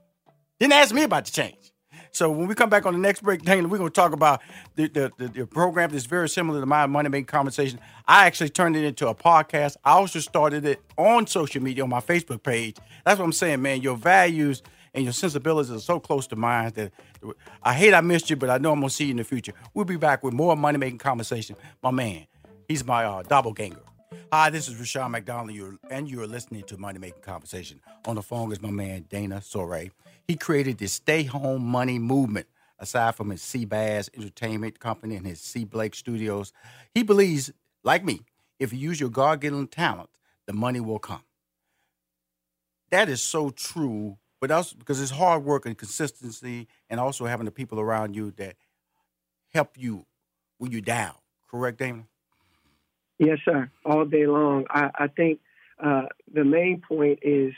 Didn't 0.59 0.73
ask 0.73 0.93
me 0.93 1.03
about 1.03 1.25
the 1.25 1.31
change. 1.31 1.71
So 2.11 2.29
when 2.31 2.47
we 2.47 2.55
come 2.55 2.69
back 2.69 2.85
on 2.85 2.93
the 2.93 2.99
next 2.99 3.21
break, 3.21 3.43
Taylor, 3.43 3.67
we're 3.67 3.77
going 3.77 3.91
to 3.91 3.95
talk 3.95 4.13
about 4.13 4.41
the, 4.75 4.87
the, 4.87 5.11
the, 5.17 5.27
the 5.27 5.47
program 5.47 5.91
that's 5.91 6.05
very 6.05 6.27
similar 6.27 6.59
to 6.59 6.65
my 6.65 6.85
money 6.87 7.07
making 7.07 7.25
conversation. 7.25 7.79
I 8.07 8.25
actually 8.25 8.49
turned 8.49 8.75
it 8.75 8.83
into 8.83 9.07
a 9.07 9.15
podcast. 9.15 9.77
I 9.85 9.91
also 9.91 10.19
started 10.19 10.65
it 10.65 10.81
on 10.97 11.27
social 11.27 11.61
media 11.61 11.83
on 11.83 11.89
my 11.89 12.01
Facebook 12.01 12.43
page. 12.43 12.77
That's 13.05 13.19
what 13.19 13.25
I'm 13.25 13.31
saying, 13.31 13.61
man. 13.61 13.81
Your 13.81 13.95
values 13.95 14.63
and 14.93 15.03
your 15.03 15.13
sensibilities 15.13 15.71
are 15.71 15.79
so 15.79 15.99
close 15.99 16.25
to 16.27 16.35
mine 16.35 16.71
that 16.75 16.91
I 17.61 17.73
hate 17.73 17.93
I 17.93 18.01
missed 18.01 18.29
you, 18.29 18.35
but 18.35 18.49
I 18.49 18.57
know 18.57 18.71
I'm 18.71 18.79
going 18.79 18.89
to 18.89 18.95
see 18.95 19.05
you 19.05 19.11
in 19.11 19.17
the 19.17 19.23
future. 19.23 19.53
We'll 19.73 19.85
be 19.85 19.97
back 19.97 20.23
with 20.23 20.33
more 20.33 20.55
money 20.57 20.77
making 20.77 20.97
conversation. 20.97 21.55
My 21.83 21.91
man, 21.91 22.25
he's 22.67 22.83
my 22.83 23.05
uh, 23.05 23.23
doppelganger. 23.23 23.81
Hi, 24.31 24.49
this 24.49 24.67
is 24.67 24.75
Rushion 24.75 25.11
McDonald, 25.11 25.77
and 25.89 26.09
you 26.09 26.21
are 26.21 26.27
listening 26.27 26.63
to 26.63 26.77
Money 26.77 26.97
Making 26.97 27.21
Conversation. 27.21 27.79
On 28.05 28.15
the 28.15 28.23
phone 28.23 28.51
is 28.51 28.61
my 28.61 28.71
man 28.71 29.05
Dana 29.09 29.41
Sorey. 29.41 29.91
He 30.27 30.35
created 30.35 30.79
the 30.79 30.87
Stay 30.87 31.23
Home 31.23 31.63
Money 31.63 31.99
movement. 31.99 32.47
Aside 32.79 33.15
from 33.15 33.29
his 33.29 33.65
Bass 33.65 34.09
Entertainment 34.15 34.79
Company 34.79 35.15
and 35.15 35.27
his 35.27 35.41
C. 35.41 35.65
Blake 35.65 35.93
Studios, 35.93 36.53
he 36.93 37.03
believes, 37.03 37.51
like 37.83 38.05
me, 38.05 38.21
if 38.57 38.71
you 38.71 38.79
use 38.79 38.99
your 38.99 39.09
God-given 39.09 39.67
talent, 39.67 40.09
the 40.45 40.53
money 40.53 40.79
will 40.79 40.99
come. 40.99 41.23
That 42.89 43.09
is 43.09 43.21
so 43.21 43.49
true, 43.49 44.17
but 44.39 44.49
also 44.49 44.75
because 44.77 45.01
it's 45.01 45.11
hard 45.11 45.43
work 45.43 45.65
and 45.65 45.77
consistency, 45.77 46.67
and 46.89 46.99
also 46.99 47.25
having 47.25 47.45
the 47.45 47.51
people 47.51 47.79
around 47.79 48.15
you 48.15 48.31
that 48.37 48.55
help 49.53 49.77
you 49.77 50.05
when 50.57 50.71
you're 50.71 50.81
down. 50.81 51.15
Correct, 51.49 51.77
Damon? 51.77 52.05
Yes, 53.19 53.39
sir. 53.43 53.69
All 53.85 54.05
day 54.05 54.25
long. 54.25 54.65
I, 54.69 54.89
I 54.95 55.07
think 55.07 55.39
uh, 55.83 56.03
the 56.33 56.45
main 56.45 56.81
point 56.81 57.19
is, 57.21 57.53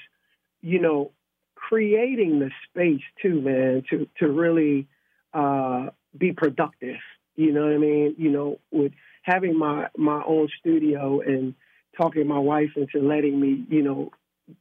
you 0.62 0.80
know, 0.80 1.12
creating 1.56 2.40
the 2.40 2.50
space 2.68 3.04
too, 3.22 3.42
man, 3.42 3.84
to 3.90 4.08
to 4.18 4.28
really 4.28 4.88
uh, 5.34 5.90
be 6.18 6.34
productive. 6.34 6.98
You 7.36 7.54
know 7.54 7.66
what 7.66 7.74
I 7.74 7.78
mean? 7.78 8.16
You 8.18 8.32
know, 8.32 8.60
with 8.72 8.92
having 9.22 9.58
my 9.58 9.88
my 9.96 10.22
own 10.26 10.50
studio 10.60 11.22
and 11.22 11.54
talking 11.96 12.28
my 12.28 12.40
wife 12.40 12.72
into 12.76 13.06
letting 13.08 13.40
me, 13.40 13.64
you 13.70 13.84
know, 13.84 14.12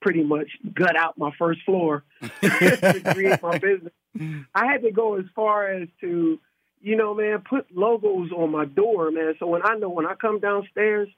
pretty 0.03 0.23
much 0.23 0.49
gut 0.75 0.97
out 0.97 1.17
my 1.19 1.31
first 1.39 1.61
floor 1.65 2.05
to 2.43 3.01
create 3.13 3.43
my 3.43 3.59
business. 3.59 3.93
I 4.55 4.67
had 4.67 4.83
to 4.83 4.91
go 4.91 5.17
as 5.17 5.25
far 5.35 5.69
as 5.69 5.89
to 6.01 6.39
you 6.81 6.97
know, 6.97 7.15
man, 7.15 7.43
put 7.49 7.67
logos 7.75 8.31
on 8.33 8.51
my 8.51 8.65
door, 8.65 9.11
man. 9.11 9.35
So 9.39 9.47
when 9.47 9.63
I 9.65 9.75
know 9.77 9.91
when 9.91 10.07
I 10.07 10.15
come 10.15 10.41
downstairs, 10.41 11.09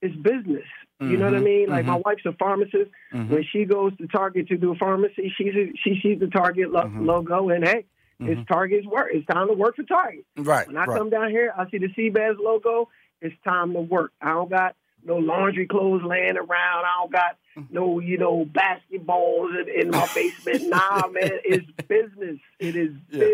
it's 0.00 0.14
business. 0.16 0.64
You 1.00 1.06
mm-hmm, 1.06 1.18
know 1.18 1.24
what 1.24 1.34
I 1.34 1.36
mm-hmm. 1.36 1.44
mean? 1.44 1.68
Like 1.68 1.84
mm-hmm. 1.84 1.92
my 1.92 2.02
wife's 2.04 2.26
a 2.26 2.32
pharmacist. 2.32 2.90
Mm-hmm. 3.12 3.32
When 3.32 3.44
she 3.50 3.64
goes 3.64 3.96
to 3.98 4.06
Target 4.08 4.48
to 4.48 4.56
do 4.56 4.72
a 4.72 4.76
pharmacy, 4.76 5.32
she's 5.36 5.54
a, 5.54 5.72
she 5.82 6.00
sees 6.02 6.20
the 6.20 6.28
Target 6.28 6.70
lo- 6.70 6.82
mm-hmm. 6.82 7.06
logo, 7.06 7.48
and 7.48 7.66
hey, 7.66 7.84
it's 8.20 8.40
mm-hmm. 8.40 8.52
Target's 8.52 8.86
work. 8.86 9.08
It's 9.12 9.26
time 9.26 9.48
to 9.48 9.54
work 9.54 9.76
for 9.76 9.82
Target. 9.84 10.24
Right. 10.36 10.66
When 10.66 10.76
I 10.76 10.84
right. 10.84 10.98
come 10.98 11.10
down 11.10 11.30
here, 11.30 11.52
I 11.56 11.68
see 11.70 11.78
the 11.78 11.88
CBAS 11.88 12.36
logo. 12.38 12.88
It's 13.20 13.34
time 13.44 13.72
to 13.72 13.80
work. 13.80 14.12
I 14.20 14.30
don't 14.30 14.50
got 14.50 14.76
no 15.04 15.16
laundry 15.16 15.66
clothes 15.66 16.02
laying 16.04 16.36
around. 16.36 16.84
I 16.84 16.92
don't 17.00 17.12
got 17.12 17.38
no, 17.70 17.98
you 17.98 18.18
know, 18.18 18.44
basketballs 18.44 19.60
in, 19.60 19.82
in 19.82 19.90
my 19.90 20.08
basement. 20.14 20.68
nah, 20.68 21.08
man, 21.08 21.38
it's 21.44 21.66
business. 21.88 22.38
It 22.58 22.76
is 22.76 22.92
yeah. 23.10 23.24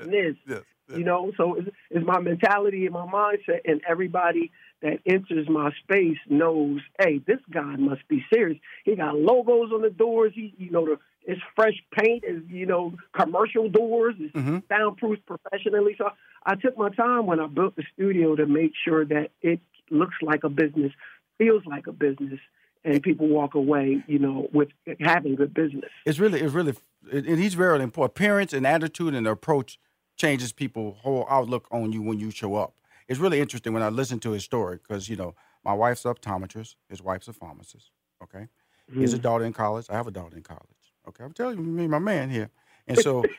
business. 0.00 0.36
Yeah. 0.46 0.58
You 0.96 1.04
know, 1.04 1.32
so 1.36 1.54
it's, 1.56 1.68
it's 1.90 2.06
my 2.06 2.18
mentality 2.18 2.86
and 2.86 2.94
my 2.94 3.06
mindset, 3.06 3.60
and 3.66 3.82
everybody 3.86 4.50
that 4.80 5.00
enters 5.04 5.48
my 5.48 5.70
space 5.82 6.18
knows, 6.28 6.80
hey, 7.00 7.20
this 7.26 7.40
guy 7.50 7.76
must 7.76 8.06
be 8.08 8.24
serious. 8.32 8.58
He 8.84 8.96
got 8.96 9.18
logos 9.18 9.70
on 9.72 9.82
the 9.82 9.90
doors. 9.90 10.32
He, 10.34 10.54
you 10.56 10.70
know, 10.70 10.86
the 10.86 10.98
it's 11.24 11.40
fresh 11.54 11.74
paint. 11.92 12.24
Is 12.24 12.42
you 12.48 12.64
know, 12.64 12.94
commercial 13.12 13.68
doors. 13.68 14.14
It's 14.18 14.34
mm-hmm. 14.34 14.58
soundproof 14.70 15.18
professionally. 15.26 15.94
So 15.98 16.10
I 16.44 16.54
took 16.54 16.78
my 16.78 16.88
time 16.90 17.26
when 17.26 17.40
I 17.40 17.46
built 17.46 17.76
the 17.76 17.84
studio 17.94 18.34
to 18.36 18.46
make 18.46 18.72
sure 18.84 19.04
that 19.04 19.30
it 19.42 19.60
looks 19.90 20.14
like 20.22 20.44
a 20.44 20.48
business, 20.48 20.92
feels 21.36 21.64
like 21.66 21.86
a 21.86 21.92
business, 21.92 22.40
and 22.84 23.02
people 23.02 23.28
walk 23.28 23.54
away, 23.54 24.02
you 24.06 24.18
know, 24.18 24.48
with 24.52 24.68
having 25.00 25.34
good 25.34 25.52
business. 25.52 25.90
It's 26.06 26.18
really, 26.18 26.40
it's 26.40 26.54
really, 26.54 26.74
and 27.12 27.26
he's 27.26 27.54
very 27.54 27.82
important. 27.82 28.16
Appearance 28.16 28.52
and 28.52 28.66
attitude 28.66 29.14
and 29.14 29.26
approach 29.26 29.78
changes 30.18 30.52
people's 30.52 30.98
whole 30.98 31.26
outlook 31.30 31.66
on 31.70 31.92
you 31.92 32.02
when 32.02 32.18
you 32.18 32.30
show 32.30 32.56
up. 32.56 32.74
It's 33.06 33.18
really 33.18 33.40
interesting 33.40 33.72
when 33.72 33.82
I 33.82 33.88
listen 33.88 34.20
to 34.20 34.32
his 34.32 34.44
story 34.44 34.76
because 34.76 35.08
you 35.08 35.16
know 35.16 35.34
my 35.64 35.72
wife's 35.72 36.04
an 36.04 36.12
optometrist, 36.12 36.76
his 36.88 37.02
wife's 37.02 37.28
a 37.28 37.32
pharmacist. 37.32 37.90
Okay, 38.22 38.40
mm-hmm. 38.40 38.96
he 38.96 39.02
has 39.02 39.14
a 39.14 39.18
daughter 39.18 39.44
in 39.44 39.52
college. 39.52 39.86
I 39.88 39.94
have 39.94 40.06
a 40.06 40.10
daughter 40.10 40.36
in 40.36 40.42
college. 40.42 40.62
Okay, 41.08 41.24
I'm 41.24 41.32
telling 41.32 41.56
you, 41.58 41.64
me, 41.64 41.86
my 41.86 41.98
man 41.98 42.28
here, 42.28 42.50
and 42.86 42.98
so. 42.98 43.24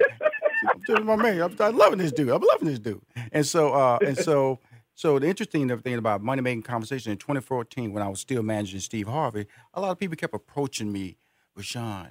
I'm 0.67 0.81
telling 0.81 1.05
my 1.05 1.15
man, 1.15 1.41
I'm, 1.41 1.55
I'm, 1.59 1.77
loving 1.77 1.99
this 1.99 2.11
dude. 2.11 2.27
I'm 2.27 2.41
loving 2.41 2.67
this 2.67 2.79
dude. 2.79 3.01
And 3.31 3.45
so, 3.45 3.73
uh, 3.73 3.97
and 4.05 4.17
so, 4.17 4.59
so 4.93 5.17
the 5.17 5.27
interesting 5.27 5.69
thing 5.79 5.95
about 5.95 6.21
money 6.21 6.41
making 6.41 6.63
conversation 6.63 7.13
in 7.13 7.17
2014, 7.17 7.93
when 7.93 8.03
I 8.03 8.09
was 8.09 8.19
still 8.19 8.43
managing 8.43 8.81
Steve 8.81 9.07
Harvey, 9.07 9.45
a 9.73 9.79
lot 9.79 9.91
of 9.91 9.97
people 9.97 10.17
kept 10.17 10.33
approaching 10.33 10.91
me, 10.91 11.15
Rushion, 11.55 12.09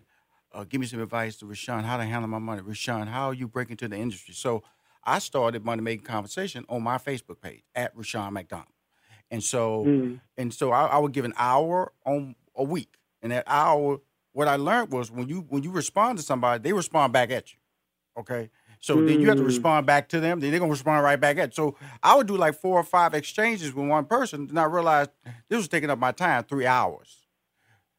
uh, 0.52 0.64
give 0.64 0.80
me 0.80 0.86
some 0.86 1.00
advice 1.00 1.36
to 1.36 1.46
Rushion, 1.46 1.84
how 1.84 1.96
to 1.96 2.04
handle 2.04 2.28
my 2.28 2.38
money. 2.38 2.62
Rushion, 2.62 3.06
how 3.06 3.26
are 3.26 3.34
you 3.34 3.48
breaking 3.48 3.72
into 3.72 3.88
the 3.88 3.96
industry? 3.96 4.34
So 4.34 4.62
I 5.04 5.18
started 5.18 5.64
Money 5.64 5.82
Making 5.82 6.04
Conversation 6.04 6.64
on 6.68 6.82
my 6.82 6.98
Facebook 6.98 7.40
page 7.40 7.62
at 7.74 7.96
Rushion 7.96 8.32
McDonald. 8.32 8.68
And 9.30 9.42
so 9.42 9.84
mm. 9.84 10.20
and 10.36 10.52
so 10.52 10.70
I, 10.70 10.86
I, 10.86 10.98
would 10.98 11.12
give 11.12 11.24
an 11.24 11.34
hour 11.36 11.92
on 12.06 12.34
a 12.56 12.64
week. 12.64 12.96
And 13.20 13.32
that 13.32 13.44
hour, 13.46 14.00
what 14.32 14.48
I 14.48 14.56
learned 14.56 14.90
was 14.90 15.10
when 15.10 15.28
you 15.28 15.44
when 15.48 15.62
you 15.62 15.70
respond 15.70 16.18
to 16.18 16.24
somebody, 16.24 16.62
they 16.62 16.72
respond 16.72 17.12
back 17.12 17.30
at 17.30 17.52
you. 17.52 17.58
Okay. 18.18 18.50
So 18.80 18.96
mm. 18.96 19.06
then 19.06 19.20
you 19.20 19.28
have 19.28 19.36
to 19.36 19.42
mm. 19.42 19.46
respond 19.46 19.86
back 19.86 20.08
to 20.10 20.20
them. 20.20 20.40
Then 20.40 20.50
they're 20.50 20.60
gonna 20.60 20.70
respond 20.70 21.04
right 21.04 21.20
back 21.20 21.36
at. 21.36 21.50
You. 21.50 21.72
So 21.72 21.76
I 22.02 22.14
would 22.14 22.26
do 22.26 22.36
like 22.36 22.54
four 22.54 22.78
or 22.78 22.84
five 22.84 23.12
exchanges 23.12 23.74
with 23.74 23.86
one 23.86 24.06
person, 24.06 24.46
and 24.48 24.58
I 24.58 24.64
realized 24.64 25.10
this 25.48 25.58
was 25.58 25.68
taking 25.68 25.90
up 25.90 25.98
my 25.98 26.12
time, 26.12 26.44
three 26.44 26.66
hours. 26.66 27.27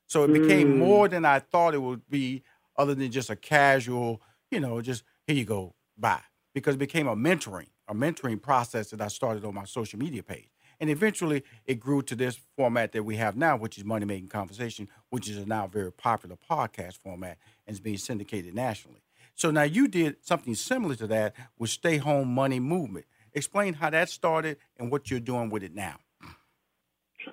So 0.09 0.23
it 0.23 0.33
became 0.33 0.73
mm. 0.73 0.77
more 0.77 1.07
than 1.07 1.23
I 1.23 1.37
thought 1.37 1.75
it 1.75 1.83
would 1.83 2.09
be, 2.09 2.41
other 2.75 2.95
than 2.95 3.11
just 3.11 3.29
a 3.29 3.35
casual, 3.35 4.23
you 4.49 4.59
know, 4.59 4.81
just 4.81 5.03
here 5.27 5.35
you 5.35 5.45
go, 5.45 5.75
bye. 5.95 6.23
Because 6.51 6.75
it 6.75 6.79
became 6.79 7.07
a 7.07 7.15
mentoring, 7.15 7.67
a 7.87 7.93
mentoring 7.93 8.41
process 8.41 8.89
that 8.89 9.01
I 9.01 9.07
started 9.07 9.45
on 9.45 9.53
my 9.53 9.65
social 9.65 9.99
media 9.99 10.23
page. 10.23 10.49
And 10.79 10.89
eventually 10.89 11.43
it 11.67 11.75
grew 11.79 12.01
to 12.01 12.15
this 12.15 12.39
format 12.57 12.91
that 12.93 13.03
we 13.03 13.17
have 13.17 13.37
now, 13.37 13.55
which 13.55 13.77
is 13.77 13.85
Money 13.85 14.05
Making 14.05 14.29
Conversation, 14.29 14.87
which 15.11 15.29
is 15.29 15.37
a 15.37 15.45
now 15.45 15.67
very 15.67 15.91
popular 15.91 16.37
podcast 16.49 16.97
format 16.97 17.37
and 17.67 17.75
is 17.75 17.79
being 17.79 17.99
syndicated 17.99 18.55
nationally. 18.55 19.03
So 19.35 19.51
now 19.51 19.61
you 19.63 19.87
did 19.87 20.25
something 20.25 20.55
similar 20.55 20.95
to 20.95 21.05
that 21.07 21.35
with 21.59 21.69
Stay 21.69 21.97
Home 21.97 22.33
Money 22.33 22.59
Movement. 22.59 23.05
Explain 23.33 23.75
how 23.75 23.91
that 23.91 24.09
started 24.09 24.57
and 24.79 24.91
what 24.91 25.11
you're 25.11 25.19
doing 25.19 25.51
with 25.51 25.61
it 25.61 25.75
now. 25.75 25.97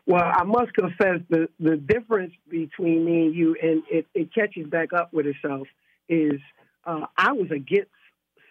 Well, 0.07 0.23
I 0.23 0.45
must 0.45 0.73
confess 0.73 1.21
the 1.29 1.49
the 1.59 1.77
difference 1.77 2.33
between 2.49 3.05
me 3.05 3.27
and 3.27 3.35
you, 3.35 3.57
and 3.61 3.83
it, 3.91 4.07
it 4.15 4.33
catches 4.33 4.69
back 4.69 4.93
up 4.93 5.13
with 5.13 5.27
itself, 5.27 5.67
is 6.09 6.41
uh, 6.85 7.07
I 7.19 7.33
was 7.33 7.51
against 7.51 7.91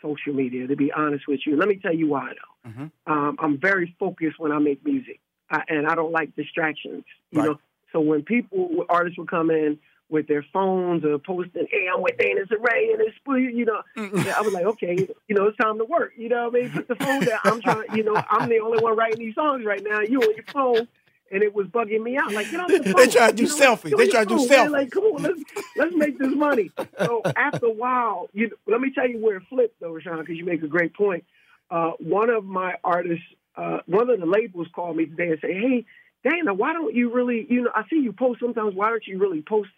social 0.01 0.33
media. 0.33 0.67
To 0.67 0.75
be 0.75 0.91
honest 0.91 1.27
with 1.27 1.41
you, 1.45 1.55
let 1.55 1.69
me 1.69 1.77
tell 1.77 1.95
you 1.95 2.09
why 2.09 2.33
though. 2.33 2.69
Mm-hmm. 2.69 3.11
Um, 3.11 3.37
I'm 3.39 3.57
very 3.59 3.95
focused 3.97 4.37
when 4.37 4.51
I 4.51 4.59
make 4.59 4.83
music, 4.83 5.21
I, 5.49 5.61
and 5.69 5.87
I 5.87 5.95
don't 5.95 6.11
like 6.11 6.35
distractions. 6.35 7.05
You 7.31 7.39
right. 7.39 7.45
know, 7.45 7.59
so 7.93 8.01
when 8.01 8.23
people 8.23 8.85
artists 8.89 9.17
would 9.17 9.29
come 9.29 9.49
in 9.49 9.79
with 10.09 10.27
their 10.27 10.45
phones 10.51 11.05
or 11.05 11.17
posting, 11.19 11.67
"Hey, 11.71 11.87
I'm 11.93 12.01
with 12.01 12.17
Dana 12.17 12.41
Ray 12.59 12.91
and 12.91 13.01
it's 13.01 13.15
you 13.25 13.63
know, 13.63 13.81
mm-hmm. 13.95 14.29
I 14.35 14.41
was 14.41 14.53
like, 14.53 14.65
okay, 14.65 15.07
you 15.29 15.35
know, 15.35 15.47
it's 15.47 15.57
time 15.57 15.77
to 15.77 15.85
work. 15.85 16.11
You 16.17 16.27
know 16.27 16.49
what 16.49 16.59
I 16.59 16.63
mean? 16.63 16.71
Put 16.71 16.89
the 16.89 16.95
phone 16.95 17.21
down. 17.21 17.39
I'm 17.45 17.61
trying. 17.61 17.95
You 17.95 18.03
know, 18.03 18.21
I'm 18.29 18.49
the 18.49 18.59
only 18.59 18.79
one 18.79 18.97
writing 18.97 19.19
these 19.19 19.35
songs 19.35 19.63
right 19.63 19.81
now. 19.81 20.01
You 20.01 20.19
on 20.19 20.35
your 20.35 20.45
phone 20.51 20.87
and 21.31 21.43
it 21.43 21.53
was 21.53 21.67
bugging 21.67 22.01
me 22.03 22.17
out. 22.17 22.31
Like, 22.31 22.51
get 22.51 22.59
off 22.59 22.67
the 22.67 22.83
phone. 22.83 22.93
they 22.93 23.07
try 23.07 23.31
to 23.31 23.35
do 23.35 23.43
you 23.43 23.49
know, 23.49 23.55
selfies. 23.55 23.97
They 23.97 24.07
try 24.07 24.25
to 24.25 24.29
do 24.29 24.37
selfies. 24.37 24.49
Man. 24.49 24.71
Like, 24.71 24.91
come 24.91 25.03
on, 25.03 25.23
let's 25.23 25.41
let's 25.75 25.95
make 25.95 26.19
this 26.19 26.33
money. 26.35 26.71
So 26.99 27.21
after 27.35 27.67
a 27.67 27.71
while, 27.73 28.29
you 28.33 28.51
let 28.67 28.81
me 28.81 28.91
tell 28.93 29.07
you 29.09 29.19
where 29.19 29.37
it 29.37 29.43
flipped 29.49 29.79
though, 29.79 29.93
Rushion, 29.93 30.19
because 30.19 30.37
you 30.37 30.45
make 30.45 30.63
a 30.63 30.67
great 30.67 30.93
point. 30.93 31.25
Uh, 31.69 31.91
one 31.99 32.29
of 32.29 32.45
my 32.45 32.75
artists, 32.83 33.25
uh, 33.55 33.79
one 33.87 34.09
of 34.09 34.19
the 34.19 34.25
labels 34.25 34.67
called 34.73 34.95
me 34.97 35.05
today 35.05 35.29
and 35.29 35.39
say, 35.41 35.53
"Hey, 35.53 35.85
Dana, 36.23 36.53
why 36.53 36.73
don't 36.73 36.93
you 36.93 37.11
really? 37.11 37.45
You 37.49 37.63
know, 37.63 37.71
I 37.73 37.83
see 37.89 37.97
you 37.97 38.13
post 38.13 38.39
sometimes. 38.39 38.75
Why 38.75 38.89
don't 38.89 39.05
you 39.07 39.17
really 39.17 39.41
post 39.41 39.69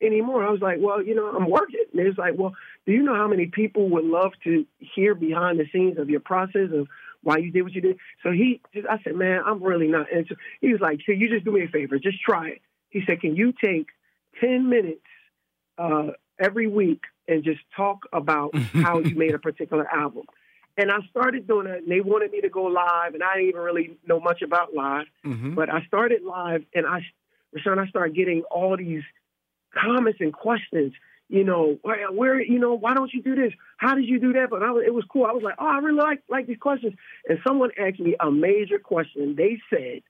anymore?" 0.00 0.46
I 0.46 0.50
was 0.50 0.62
like, 0.62 0.78
"Well, 0.80 1.02
you 1.02 1.14
know, 1.14 1.28
I'm 1.28 1.50
working." 1.50 1.84
And 1.92 2.06
it's 2.06 2.18
like, 2.18 2.34
"Well, 2.36 2.54
do 2.86 2.92
you 2.92 3.02
know 3.02 3.14
how 3.14 3.28
many 3.28 3.46
people 3.46 3.88
would 3.90 4.04
love 4.04 4.32
to 4.44 4.64
hear 4.78 5.14
behind 5.14 5.60
the 5.60 5.66
scenes 5.72 5.98
of 5.98 6.08
your 6.08 6.20
process 6.20 6.70
of 6.72 6.88
why 7.26 7.38
you 7.38 7.50
did 7.50 7.62
what 7.62 7.72
you 7.72 7.80
did. 7.80 7.98
So 8.22 8.30
he 8.30 8.60
just, 8.72 8.86
I 8.86 9.02
said, 9.02 9.16
man, 9.16 9.40
I'm 9.44 9.60
really 9.60 9.88
not. 9.88 10.06
And 10.12 10.24
he 10.60 10.70
was 10.70 10.80
like, 10.80 11.00
so 11.04 11.10
you 11.10 11.28
just 11.28 11.44
do 11.44 11.50
me 11.50 11.64
a 11.64 11.68
favor, 11.68 11.98
just 11.98 12.20
try 12.20 12.50
it. 12.50 12.62
He 12.88 13.02
said, 13.04 13.20
can 13.20 13.34
you 13.34 13.52
take 13.52 13.88
10 14.40 14.70
minutes 14.70 15.00
uh, 15.76 16.10
every 16.38 16.68
week 16.68 17.02
and 17.26 17.42
just 17.42 17.58
talk 17.76 18.04
about 18.12 18.56
how 18.72 19.00
you 19.00 19.16
made 19.16 19.34
a 19.34 19.40
particular 19.40 19.92
album? 19.92 20.22
And 20.78 20.92
I 20.92 20.98
started 21.10 21.48
doing 21.48 21.66
it, 21.66 21.82
and 21.82 21.90
they 21.90 22.00
wanted 22.00 22.30
me 22.30 22.42
to 22.42 22.48
go 22.48 22.64
live, 22.64 23.14
and 23.14 23.22
I 23.24 23.36
didn't 23.36 23.48
even 23.48 23.62
really 23.62 23.96
know 24.06 24.20
much 24.20 24.42
about 24.42 24.74
live. 24.74 25.06
Mm-hmm. 25.24 25.54
But 25.54 25.68
I 25.68 25.84
started 25.86 26.22
live, 26.22 26.64
and 26.74 26.86
I, 26.86 27.00
Rushion, 27.52 27.78
I 27.78 27.88
started 27.88 28.14
getting 28.14 28.42
all 28.50 28.76
these 28.76 29.02
comments 29.74 30.18
and 30.20 30.32
questions 30.32 30.92
you 31.28 31.44
know, 31.44 31.78
where, 31.82 32.10
where, 32.12 32.40
you 32.40 32.58
know, 32.58 32.74
why 32.74 32.94
don't 32.94 33.12
you 33.12 33.22
do 33.22 33.34
this? 33.34 33.52
How 33.78 33.94
did 33.94 34.06
you 34.06 34.20
do 34.20 34.32
that? 34.34 34.48
But 34.50 34.62
I 34.62 34.70
was, 34.70 34.84
it 34.86 34.94
was 34.94 35.04
cool. 35.10 35.24
I 35.24 35.32
was 35.32 35.42
like, 35.42 35.56
oh, 35.58 35.66
I 35.66 35.78
really 35.78 35.98
like 35.98 36.22
like 36.28 36.46
these 36.46 36.58
questions. 36.58 36.94
And 37.28 37.38
someone 37.46 37.70
asked 37.78 38.00
me 38.00 38.16
a 38.20 38.30
major 38.30 38.78
question. 38.78 39.34
They 39.36 39.58
said, 39.70 40.02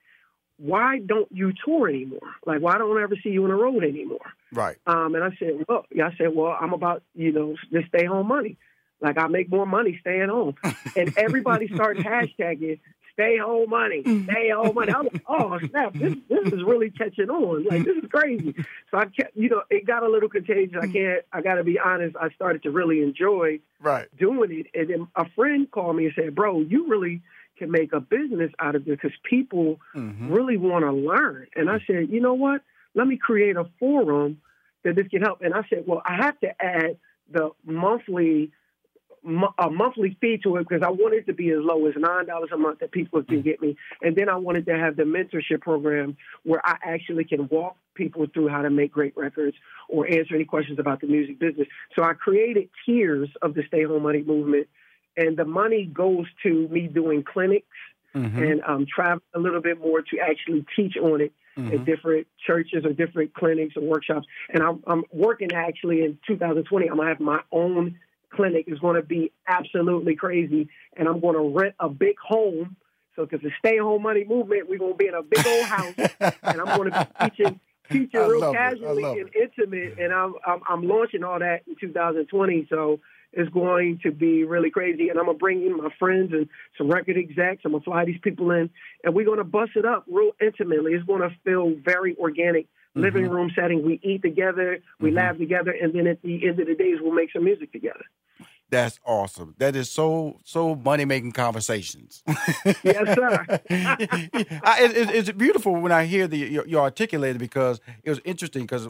why 0.59 0.99
don't 0.99 1.31
you 1.31 1.53
tour 1.65 1.89
anymore? 1.89 2.21
Like, 2.45 2.61
why 2.61 2.79
don't 2.79 2.97
I 2.99 3.03
ever 3.03 3.17
see 3.23 3.31
you 3.31 3.45
on 3.45 3.51
the 3.51 3.57
road 3.57 3.85
anymore? 3.85 4.33
Right. 4.53 4.77
Um, 4.87 5.15
and 5.15 5.25
I 5.25 5.31
said, 5.39 5.65
well, 5.69 5.85
I 5.93 6.17
said, 6.17 6.35
well, 6.35 6.57
I'm 6.59 6.73
about, 6.73 7.03
you 7.15 7.33
know, 7.33 7.57
just 7.73 7.89
stay 7.89 8.07
home 8.07 8.29
money. 8.29 8.57
Like 9.01 9.19
I 9.19 9.27
make 9.27 9.51
more 9.51 9.67
money 9.67 9.99
staying 10.01 10.29
home. 10.29 10.55
and 10.97 11.17
everybody 11.19 11.69
started 11.75 12.05
hashtagging 12.05 12.81
stay 13.17 13.39
home 13.39 13.71
money, 13.71 14.03
mm. 14.03 14.25
stay 14.31 14.51
home 14.51 14.75
money. 14.75 14.93
I 14.93 15.01
was 15.01 15.13
like, 15.13 15.25
oh 15.27 15.59
snap, 15.71 15.95
this 15.95 16.15
this 16.29 16.53
is 16.53 16.63
really 16.63 16.91
catching 16.91 17.31
on. 17.31 17.65
Like 17.65 17.85
this 17.85 17.97
is 17.97 18.11
crazy. 18.11 18.55
So 18.91 18.99
I 18.99 19.07
kept, 19.07 19.37
you 19.37 19.49
know, 19.49 19.63
it 19.71 19.87
got 19.87 20.03
a 20.03 20.09
little 20.09 20.29
contagious. 20.29 20.77
I 20.81 20.87
mm. 20.87 20.93
can't, 20.93 21.25
I 21.33 21.41
got 21.41 21.55
to 21.55 21.65
be 21.65 21.79
honest. 21.79 22.15
I 22.21 22.29
started 22.31 22.63
to 22.65 22.71
really 22.71 23.03
enjoy 23.03 23.61
Right. 23.81 24.07
doing 24.19 24.51
it, 24.53 24.67
and 24.79 24.91
then 24.91 25.09
a 25.17 25.29
friend 25.31 25.71
called 25.71 25.97
me 25.97 26.07
and 26.07 26.15
said, 26.15 26.35
bro, 26.35 26.61
you 26.61 26.89
really 26.89 27.23
can 27.59 27.71
make 27.71 27.93
a 27.93 28.01
business 28.01 28.53
out 28.59 28.75
of 28.75 28.85
this 28.85 28.97
because 29.01 29.17
people 29.23 29.81
Mhm. 29.95 30.31
really 30.31 30.57
want 30.59 30.85
to 30.85 30.93
learn. 30.93 31.47
And 31.57 31.71
I 31.71 31.79
mm. 31.79 31.87
said, 31.87 32.11
you 32.11 32.21
know 32.21 32.35
what? 32.35 32.63
Let 32.95 33.07
me 33.07 33.17
create 33.17 33.57
a 33.57 33.65
forum 33.79 34.41
that 34.85 34.95
this 34.95 35.09
can 35.09 35.23
help. 35.23 35.41
And 35.43 35.55
I 35.55 35.63
said, 35.69 35.85
well, 35.87 36.03
I 36.05 36.17
have 36.17 36.39
to 36.41 36.63
add 36.63 36.99
the 37.31 37.51
monthly 37.65 38.37
mo- 38.47 38.53
a 39.59 39.71
monthly 39.71 40.17
fee 40.21 40.39
to 40.45 40.57
it 40.57 40.69
because 40.69 40.83
I 40.83 40.91
wanted 40.91 41.19
it 41.19 41.27
to 41.27 41.33
be 41.33 41.51
as 41.51 41.59
low 41.61 41.87
as 41.87 41.95
nine 41.97 42.27
dollars 42.27 42.51
a 42.53 42.57
month 42.57 42.79
that 42.79 42.93
people 42.93 43.23
can 43.25 43.43
get 43.43 43.61
me, 43.61 43.77
and 44.03 44.15
then 44.15 44.29
I 44.29 44.37
wanted 44.37 44.67
to 44.67 44.79
have 44.79 44.97
the 44.97 45.03
mentorship 45.03 45.61
program 45.63 46.17
where 46.45 46.65
I 46.65 46.77
actually 46.83 47.25
can 47.25 47.49
walk 47.49 47.77
people 47.95 48.27
through 48.33 48.49
how 48.49 48.63
to 48.63 48.71
make 48.71 48.93
great 48.93 49.17
records 49.17 49.57
or 49.89 50.07
answer 50.07 50.35
any 50.35 50.45
questions 50.45 50.79
about 50.79 51.01
the 51.01 51.07
music 51.07 51.39
business. 51.39 51.67
So 51.97 52.05
I 52.05 52.13
created 52.13 52.69
tiers 52.85 53.29
of 53.43 53.55
the 53.55 53.63
Stay 53.67 53.83
Home 53.85 54.03
Money 54.03 54.23
movement, 54.23 54.69
and 55.17 55.37
the 55.37 55.45
money 55.45 55.87
goes 55.87 56.27
to 56.45 56.69
me 56.69 56.87
doing 56.89 57.23
clinics 57.25 57.67
Mhm. 58.15 58.51
and 58.51 58.63
um, 58.65 58.87
travel 58.87 59.23
a 59.35 59.39
little 59.39 59.61
bit 59.61 59.79
more 59.79 60.01
to 60.01 60.19
actually 60.21 60.65
teach 60.75 60.97
on 60.97 61.21
it 61.21 61.33
at 61.57 61.63
Mhm. 61.63 61.85
different 61.85 62.27
churches 62.47 62.85
or 62.85 62.93
different 62.93 63.35
clinics 63.35 63.77
or 63.77 63.83
workshops. 63.83 64.27
And 64.51 64.63
I'm, 64.63 64.83
I'm 64.87 65.05
working 65.13 65.53
actually 65.53 66.03
in 66.03 66.19
2020. 66.27 66.87
I'm 66.89 66.97
gonna 66.97 67.09
have 67.09 67.21
my 67.21 67.41
own 67.51 67.99
clinic. 68.33 68.65
is 68.69 68.79
going 68.79 68.97
to 68.97 69.03
be 69.03 69.33
absolutely 69.47 70.17
crazy, 70.17 70.69
and 70.97 71.09
I'm 71.09 71.21
going 71.21 71.35
to 71.35 71.59
rent 71.59 71.75
a 71.81 71.89
big 71.89 72.17
home. 72.19 72.77
So, 73.15 73.25
because 73.25 73.41
the 73.43 73.51
stay 73.59 73.79
home 73.79 74.03
money 74.03 74.25
movement, 74.25 74.69
we're 74.69 74.79
going 74.79 74.93
to 74.93 74.99
be 74.99 75.07
in 75.07 75.15
a 75.15 75.23
big 75.23 75.47
old 75.47 75.65
house, 75.65 75.95
and 76.43 76.61
I'm 76.61 76.77
going 76.77 76.91
to 76.91 77.09
be 77.21 77.29
teaching 77.29 77.61
teaching 77.91 78.21
I 78.21 78.27
real. 78.27 78.53
Casually 78.53 79.21
and 79.21 79.31
intimate. 79.35 79.99
And 79.99 80.13
I'm, 80.13 80.35
I'm 80.47 80.61
I'm 80.69 80.83
launching 80.89 81.25
all 81.25 81.39
that 81.39 81.63
in 81.67 81.77
2020. 81.81 82.67
So 82.69 83.01
it's 83.33 83.51
going 83.51 84.01
to 84.03 84.11
be 84.11 84.45
really 84.45 84.71
crazy. 84.71 85.09
And 85.09 85.19
I'm 85.19 85.27
gonna 85.27 85.39
bring 85.39 85.65
in 85.65 85.77
my 85.77 85.91
friends 85.99 86.33
and 86.33 86.49
some 86.79 86.89
record 86.89 87.17
execs. 87.17 87.63
I'm 87.65 87.73
gonna 87.73 87.85
fly 87.85 88.05
these 88.05 88.21
people 88.23 88.51
in, 88.51 88.71
and 89.05 89.15
we're 89.15 89.27
gonna 89.27 89.45
bust 89.45 89.73
it 89.77 89.85
up 89.85 90.05
real 90.09 90.33
intimately. 90.41 90.93
It's 90.93 91.05
gonna 91.05 91.31
feel 91.45 91.75
very 91.85 92.17
organic. 92.17 92.67
Living 92.97 93.29
room 93.29 93.51
setting. 93.55 93.85
We 93.85 94.01
eat 94.03 94.23
together, 94.23 94.79
we 95.01 95.11
Mhm. 95.11 95.15
laugh 95.15 95.39
together, 95.39 95.71
and 95.81 95.93
then 95.93 96.07
at 96.07 96.23
the 96.23 96.47
end 96.49 96.59
of 96.61 96.67
the 96.67 96.75
days, 96.75 96.97
we'll 97.01 97.13
make 97.15 97.31
some 97.33 97.45
music 97.45 97.71
together. 97.73 98.05
That's 98.69 98.99
awesome. 99.05 99.55
That 99.59 99.77
is 99.77 99.89
so 99.91 100.41
so 100.45 100.75
money 100.75 101.05
making 101.05 101.33
conversations. 101.33 102.25
Yes, 102.83 103.15
sir. 103.15 103.47
I, 103.71 104.79
it, 104.83 104.97
it- 104.97 105.15
it's 105.15 105.31
beautiful 105.33 105.77
when 105.77 105.93
I 105.93 106.05
hear 106.07 106.27
the 106.27 106.39
you, 106.39 106.65
you 106.67 106.79
articulate 106.81 107.37
it 107.37 107.39
because 107.39 107.81
it 108.03 108.11
was 108.11 108.21
interesting 108.25 108.63
because 108.63 108.89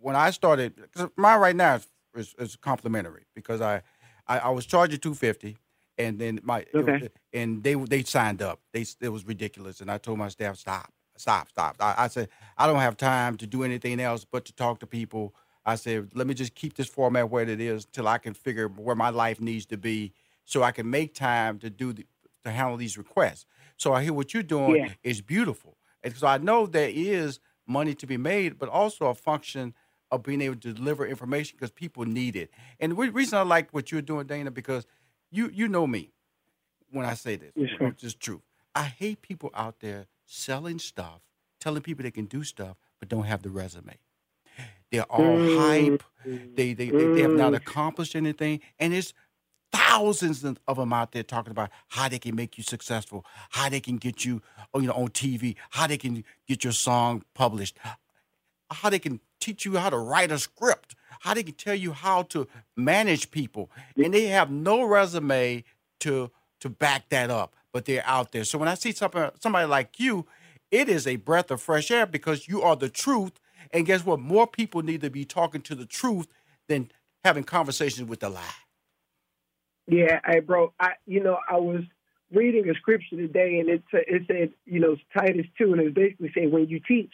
when 0.00 0.16
I 0.16 0.30
started, 0.30 0.74
cause 0.94 1.08
mine 1.16 1.38
right 1.40 1.54
now 1.56 1.76
is, 1.76 1.86
is, 2.16 2.34
is 2.38 2.56
complimentary 2.56 3.24
because 3.34 3.60
I, 3.60 3.82
I 4.26 4.38
I 4.38 4.50
was 4.50 4.66
charging 4.66 4.98
two 4.98 5.14
fifty 5.14 5.56
and 5.98 6.18
then 6.18 6.40
my 6.42 6.66
was- 6.74 7.08
and 7.32 7.62
they 7.62 7.74
they 7.74 8.02
signed 8.02 8.42
up. 8.42 8.58
They 8.72 8.84
it 9.00 9.10
was 9.10 9.24
ridiculous 9.24 9.80
and 9.80 9.90
I 9.90 9.98
told 9.98 10.18
my 10.18 10.28
staff 10.28 10.56
stop 10.56 10.92
stop 11.22 11.48
stop. 11.50 11.76
I, 11.80 11.94
I 12.04 12.08
said 12.08 12.28
I 12.58 12.66
don't 12.66 12.80
have 12.80 12.96
time 12.96 13.36
to 13.38 13.46
do 13.46 13.64
anything 13.64 14.00
else 14.00 14.24
but 14.24 14.44
to 14.46 14.52
talk 14.54 14.80
to 14.80 14.86
people. 14.86 15.34
I 15.64 15.76
said 15.76 16.10
let 16.14 16.26
me 16.26 16.34
just 16.34 16.54
keep 16.54 16.74
this 16.74 16.88
format 16.88 17.30
where 17.30 17.48
it 17.48 17.60
is 17.60 17.86
till 17.86 18.08
I 18.08 18.18
can 18.18 18.34
figure 18.34 18.68
where 18.68 18.96
my 18.96 19.10
life 19.10 19.40
needs 19.40 19.66
to 19.66 19.78
be 19.78 20.12
so 20.44 20.62
I 20.62 20.72
can 20.72 20.90
make 20.90 21.14
time 21.14 21.58
to 21.60 21.70
do 21.70 21.92
the, 21.94 22.06
to 22.44 22.50
handle 22.50 22.76
these 22.76 22.98
requests. 22.98 23.46
So 23.78 23.92
I 23.94 24.02
hear 24.04 24.12
what 24.12 24.34
you're 24.34 24.42
doing 24.42 24.78
Yeah. 24.78 24.94
is 25.04 25.22
beautiful, 25.22 25.78
and 26.02 26.14
so 26.16 26.26
I 26.26 26.38
know 26.38 26.66
there 26.66 26.90
is 26.92 27.40
money 27.66 27.94
to 27.94 28.06
be 28.06 28.16
made, 28.16 28.58
but 28.58 28.68
also 28.68 29.06
a 29.06 29.14
function 29.14 29.74
of 30.10 30.22
being 30.22 30.42
able 30.42 30.56
to 30.56 30.72
deliver 30.74 31.06
information 31.06 31.56
because 31.56 31.70
people 31.70 32.04
need 32.04 32.36
it. 32.36 32.50
And 32.80 32.92
the 32.92 32.96
reason 32.96 33.38
I 33.38 33.42
like 33.42 33.70
what 33.72 33.90
you're 33.90 34.02
doing, 34.02 34.26
Dana, 34.26 34.50
because 34.50 34.86
you 35.30 35.48
you 35.52 35.68
know 35.68 35.86
me 35.86 36.12
when 36.90 37.06
I 37.06 37.14
say 37.14 37.36
this, 37.36 37.52
Yes, 37.56 37.70
it's 37.80 38.00
just 38.02 38.20
truth. 38.20 38.42
I 38.74 38.84
hate 38.84 39.22
people 39.22 39.50
out 39.54 39.80
there 39.80 40.06
selling 40.32 40.78
stuff, 40.78 41.20
telling 41.60 41.82
people 41.82 42.02
they 42.02 42.10
can 42.10 42.24
do 42.24 42.42
stuff, 42.42 42.76
but 42.98 43.08
don't 43.08 43.24
have 43.24 43.42
the 43.42 43.50
resume. 43.50 43.98
They're 44.90 45.04
all 45.04 45.38
Mm. 45.38 45.56
hype. 45.56 46.02
They, 46.24 46.72
they, 46.74 46.90
they, 46.90 47.06
they 47.06 47.22
have 47.22 47.34
not 47.34 47.52
Mm. 47.52 47.56
accomplished 47.56 48.14
anything. 48.14 48.60
And 48.78 48.94
it's 48.94 49.12
thousands 49.72 50.44
of 50.44 50.76
them 50.76 50.92
out 50.92 51.12
there 51.12 51.22
talking 51.22 51.50
about 51.50 51.70
how 51.88 52.08
they 52.08 52.18
can 52.18 52.34
make 52.34 52.58
you 52.58 52.64
successful, 52.64 53.24
how 53.50 53.68
they 53.68 53.80
can 53.80 53.96
get 53.96 54.24
you, 54.24 54.42
oh, 54.74 54.80
you 54.80 54.86
know, 54.86 54.94
on 54.94 55.08
TV, 55.08 55.56
how 55.70 55.86
they 55.86 55.96
can 55.98 56.24
get 56.46 56.64
your 56.64 56.72
song 56.72 57.24
published, 57.34 57.78
how 58.70 58.90
they 58.90 58.98
can 58.98 59.20
teach 59.40 59.64
you 59.64 59.76
how 59.76 59.90
to 59.90 59.98
write 59.98 60.30
a 60.30 60.38
script, 60.38 60.94
how 61.20 61.34
they 61.34 61.42
can 61.42 61.54
tell 61.54 61.74
you 61.74 61.92
how 61.92 62.22
to 62.22 62.46
manage 62.76 63.30
people, 63.30 63.70
and 63.96 64.12
they 64.14 64.26
have 64.26 64.50
no 64.50 64.82
resume 64.84 65.64
to 66.00 66.30
to 66.60 66.68
back 66.68 67.08
that 67.08 67.28
up, 67.30 67.56
but 67.72 67.84
they're 67.86 68.06
out 68.06 68.32
there. 68.32 68.44
So 68.44 68.58
when 68.58 68.68
I 68.68 68.74
see 68.74 68.92
somebody 68.92 69.34
somebody 69.40 69.66
like 69.66 69.98
you, 69.98 70.26
it 70.70 70.88
is 70.88 71.06
a 71.06 71.16
breath 71.16 71.50
of 71.50 71.60
fresh 71.60 71.90
air 71.90 72.06
because 72.06 72.48
you 72.48 72.62
are 72.62 72.76
the 72.76 72.88
truth. 72.88 73.32
And 73.70 73.86
guess 73.86 74.04
what? 74.04 74.20
More 74.20 74.46
people 74.46 74.82
need 74.82 75.00
to 75.02 75.10
be 75.10 75.24
talking 75.24 75.62
to 75.62 75.74
the 75.74 75.86
truth 75.86 76.28
than 76.68 76.90
having 77.24 77.44
conversations 77.44 78.08
with 78.08 78.20
the 78.20 78.28
lie. 78.28 78.42
Yeah, 79.86 80.20
hey, 80.26 80.40
bro. 80.40 80.72
I, 80.78 80.92
you 81.06 81.22
know, 81.22 81.38
I 81.48 81.56
was 81.58 81.82
reading 82.32 82.68
a 82.70 82.74
scripture 82.74 83.16
today, 83.16 83.58
and 83.58 83.68
it 83.68 83.82
it 83.92 84.22
said, 84.26 84.52
you 84.64 84.80
know, 84.80 84.96
Titus 85.16 85.46
two, 85.58 85.72
and 85.72 85.80
it 85.82 85.94
basically 85.94 86.30
saying 86.34 86.50
when 86.50 86.68
you 86.68 86.80
teach, 86.86 87.12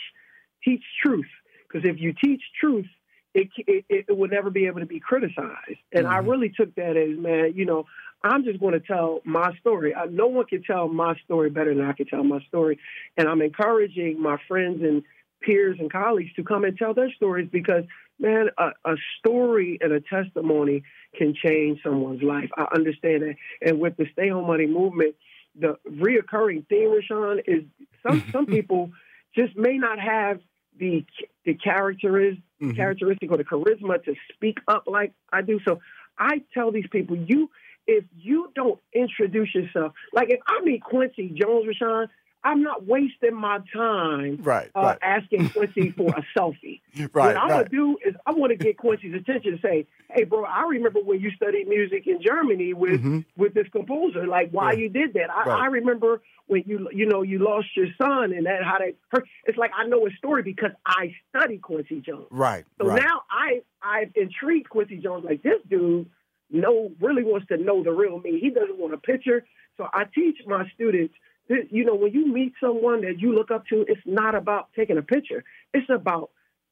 teach 0.65 0.83
truth, 1.05 1.27
because 1.67 1.89
if 1.89 1.99
you 2.01 2.13
teach 2.13 2.43
truth, 2.61 2.87
it, 3.35 3.49
it 3.67 3.85
it 3.89 4.17
will 4.17 4.29
never 4.29 4.51
be 4.51 4.67
able 4.67 4.81
to 4.81 4.87
be 4.87 5.01
criticized. 5.01 5.79
And 5.93 6.07
I 6.07 6.19
Mhm. 6.19 6.29
really 6.29 6.51
took 6.51 6.75
that 6.77 6.97
as, 6.97 7.19
man, 7.19 7.53
you 7.55 7.65
know, 7.65 7.87
I'm 8.23 8.45
just 8.45 8.61
going 8.61 8.73
to 8.73 8.81
tell 8.81 9.21
my 9.25 9.57
story. 9.61 9.95
I, 9.95 10.07
no 10.07 10.27
one 10.27 10.47
can 10.47 10.63
tell 10.63 10.89
my 10.89 11.15
story 11.25 11.51
better 11.51 11.75
than 11.75 11.85
I 11.85 11.93
can 11.93 12.07
tell 12.07 12.25
my 12.25 12.41
story, 12.49 12.79
and 13.17 13.29
I'm 13.29 13.41
encouraging 13.43 14.21
my 14.21 14.37
friends 14.49 14.83
and 14.83 15.03
peers 15.41 15.77
and 15.79 15.91
colleagues 15.91 16.33
to 16.35 16.43
come 16.43 16.65
and 16.65 16.77
tell 16.77 16.95
their 16.95 17.13
stories 17.13 17.49
because, 17.53 17.85
man, 18.19 18.49
a, 18.59 18.71
a 18.85 18.97
story 19.19 19.79
and 19.81 19.93
a 19.93 20.01
testimony 20.01 20.83
can 21.17 21.35
change 21.35 21.81
someone's 21.85 22.23
life. 22.23 22.51
I 22.57 22.67
understand 22.75 23.23
that. 23.23 23.35
And 23.63 23.79
with 23.79 23.97
the 23.97 24.07
stay 24.13 24.31
home 24.31 24.47
money 24.49 24.67
movement, 24.67 25.15
the 25.59 25.77
reoccurring 25.89 26.67
theme, 26.69 26.91
Rushion, 26.93 27.41
is 27.47 27.63
some 28.03 28.23
some 28.33 28.47
people 28.57 28.91
just 29.35 29.57
may 29.57 29.79
not 29.79 29.99
have 30.01 30.41
the 30.79 31.05
the 31.45 31.55
characteristic 31.55 32.43
Mhm. 32.61 32.75
characteristic 32.75 33.31
or 33.31 33.37
the 33.37 33.45
charisma 33.45 34.03
to 34.03 34.17
speak 34.35 34.59
up 34.67 34.89
like 34.89 35.13
I 35.33 35.43
do. 35.43 35.61
So 35.65 35.79
I 36.19 36.43
tell 36.53 36.73
these 36.73 36.89
people, 36.91 37.17
you 37.17 37.51
if 37.89 38.05
you 38.17 38.53
don't 38.55 38.79
introduce 38.93 39.53
yourself, 39.55 39.93
like 40.13 40.31
if 40.31 40.39
I 40.47 40.61
meet 40.63 40.83
Quincy 40.85 41.29
Jones, 41.35 41.67
Rushion, 41.67 42.07
I'm 42.45 42.63
not 42.63 42.87
wasting 42.87 43.35
my 43.35 43.59
time 43.75 44.39
Right, 44.43 44.71
uh, 44.77 44.81
right, 44.81 44.99
asking 45.03 45.49
Quincy 45.55 45.91
for 45.97 46.15
a 46.15 46.25
selfie. 46.39 46.81
right, 46.97 47.11
what 47.13 47.37
I'm 47.37 47.49
right. 47.51 47.69
gonna 47.69 47.69
do 47.69 47.97
is 48.07 48.15
I 48.27 48.31
want 48.33 48.53
to 48.53 48.57
get 48.57 48.77
Quincy's 48.79 49.15
attention 49.15 49.53
and 49.55 49.61
say, 49.61 49.87
"Hey, 50.15 50.23
bro, 50.23 50.45
I 50.45 50.63
remember 50.69 51.01
when 51.01 51.19
you 51.21 51.33
studied 51.33 51.67
music 51.67 52.07
in 52.07 52.23
Germany 52.23 52.75
with 52.75 53.03
Mhm. 53.03 53.25
with 53.37 53.55
this 53.55 53.67
composer. 53.73 54.27
Like, 54.27 54.51
why 54.53 54.73
Yeah. 54.73 54.79
you 54.79 54.89
did 54.91 55.15
that? 55.15 55.31
I. 55.35 55.43
I 55.65 55.67
remember 55.67 56.21
when 56.47 56.63
you 56.67 56.89
you 56.93 57.07
know 57.07 57.23
you 57.23 57.41
lost 57.41 57.77
your 57.77 57.89
son 58.01 58.33
and 58.33 58.47
that 58.47 58.63
how 58.63 58.79
that 58.79 58.95
hurt. 59.09 59.27
It's 59.47 59.59
like 59.59 59.73
I 59.77 59.87
know 59.89 60.05
his 60.05 60.17
story 60.19 60.43
because 60.45 60.71
I 60.87 61.15
studied 61.31 61.63
Quincy 61.63 62.01
Jones. 62.01 62.29
Right, 62.31 62.65
So 62.81 62.87
now 62.87 63.23
I 63.31 63.63
I've 63.83 64.13
intrigued 64.15 64.69
Quincy 64.71 64.99
Jones. 64.99 65.25
Like 65.25 65.43
this 65.43 65.61
dude, 65.69 66.09
know 66.51 66.93
really 67.01 67.25
wants 67.25 67.47
to 67.49 67.57
know 67.57 67.83
the 67.83 67.93
real 67.93 68.21
me. 68.21 68.39
He 68.41 68.51
doesn't 68.51 68.79
want 68.79 68.95
a 68.95 68.99
picture. 68.99 69.45
So 69.77 69.87
I 69.93 70.05
teach 70.05 70.39
my 70.47 70.69
students. 70.75 71.15
that, 71.49 71.69
You 71.71 71.85
know, 71.85 71.95
when 71.95 72.13
you 72.13 72.27
meet 72.27 72.55
someone 72.61 73.03
that 73.03 73.19
you 73.19 73.35
look 73.35 73.51
up 73.51 73.67
to, 73.69 73.85
it's 73.89 74.01
not 74.07 74.35
about 74.35 74.69
taking 74.75 74.99
a 74.99 75.03
picture. 75.03 75.45
It's 75.73 75.89
about 75.91 76.31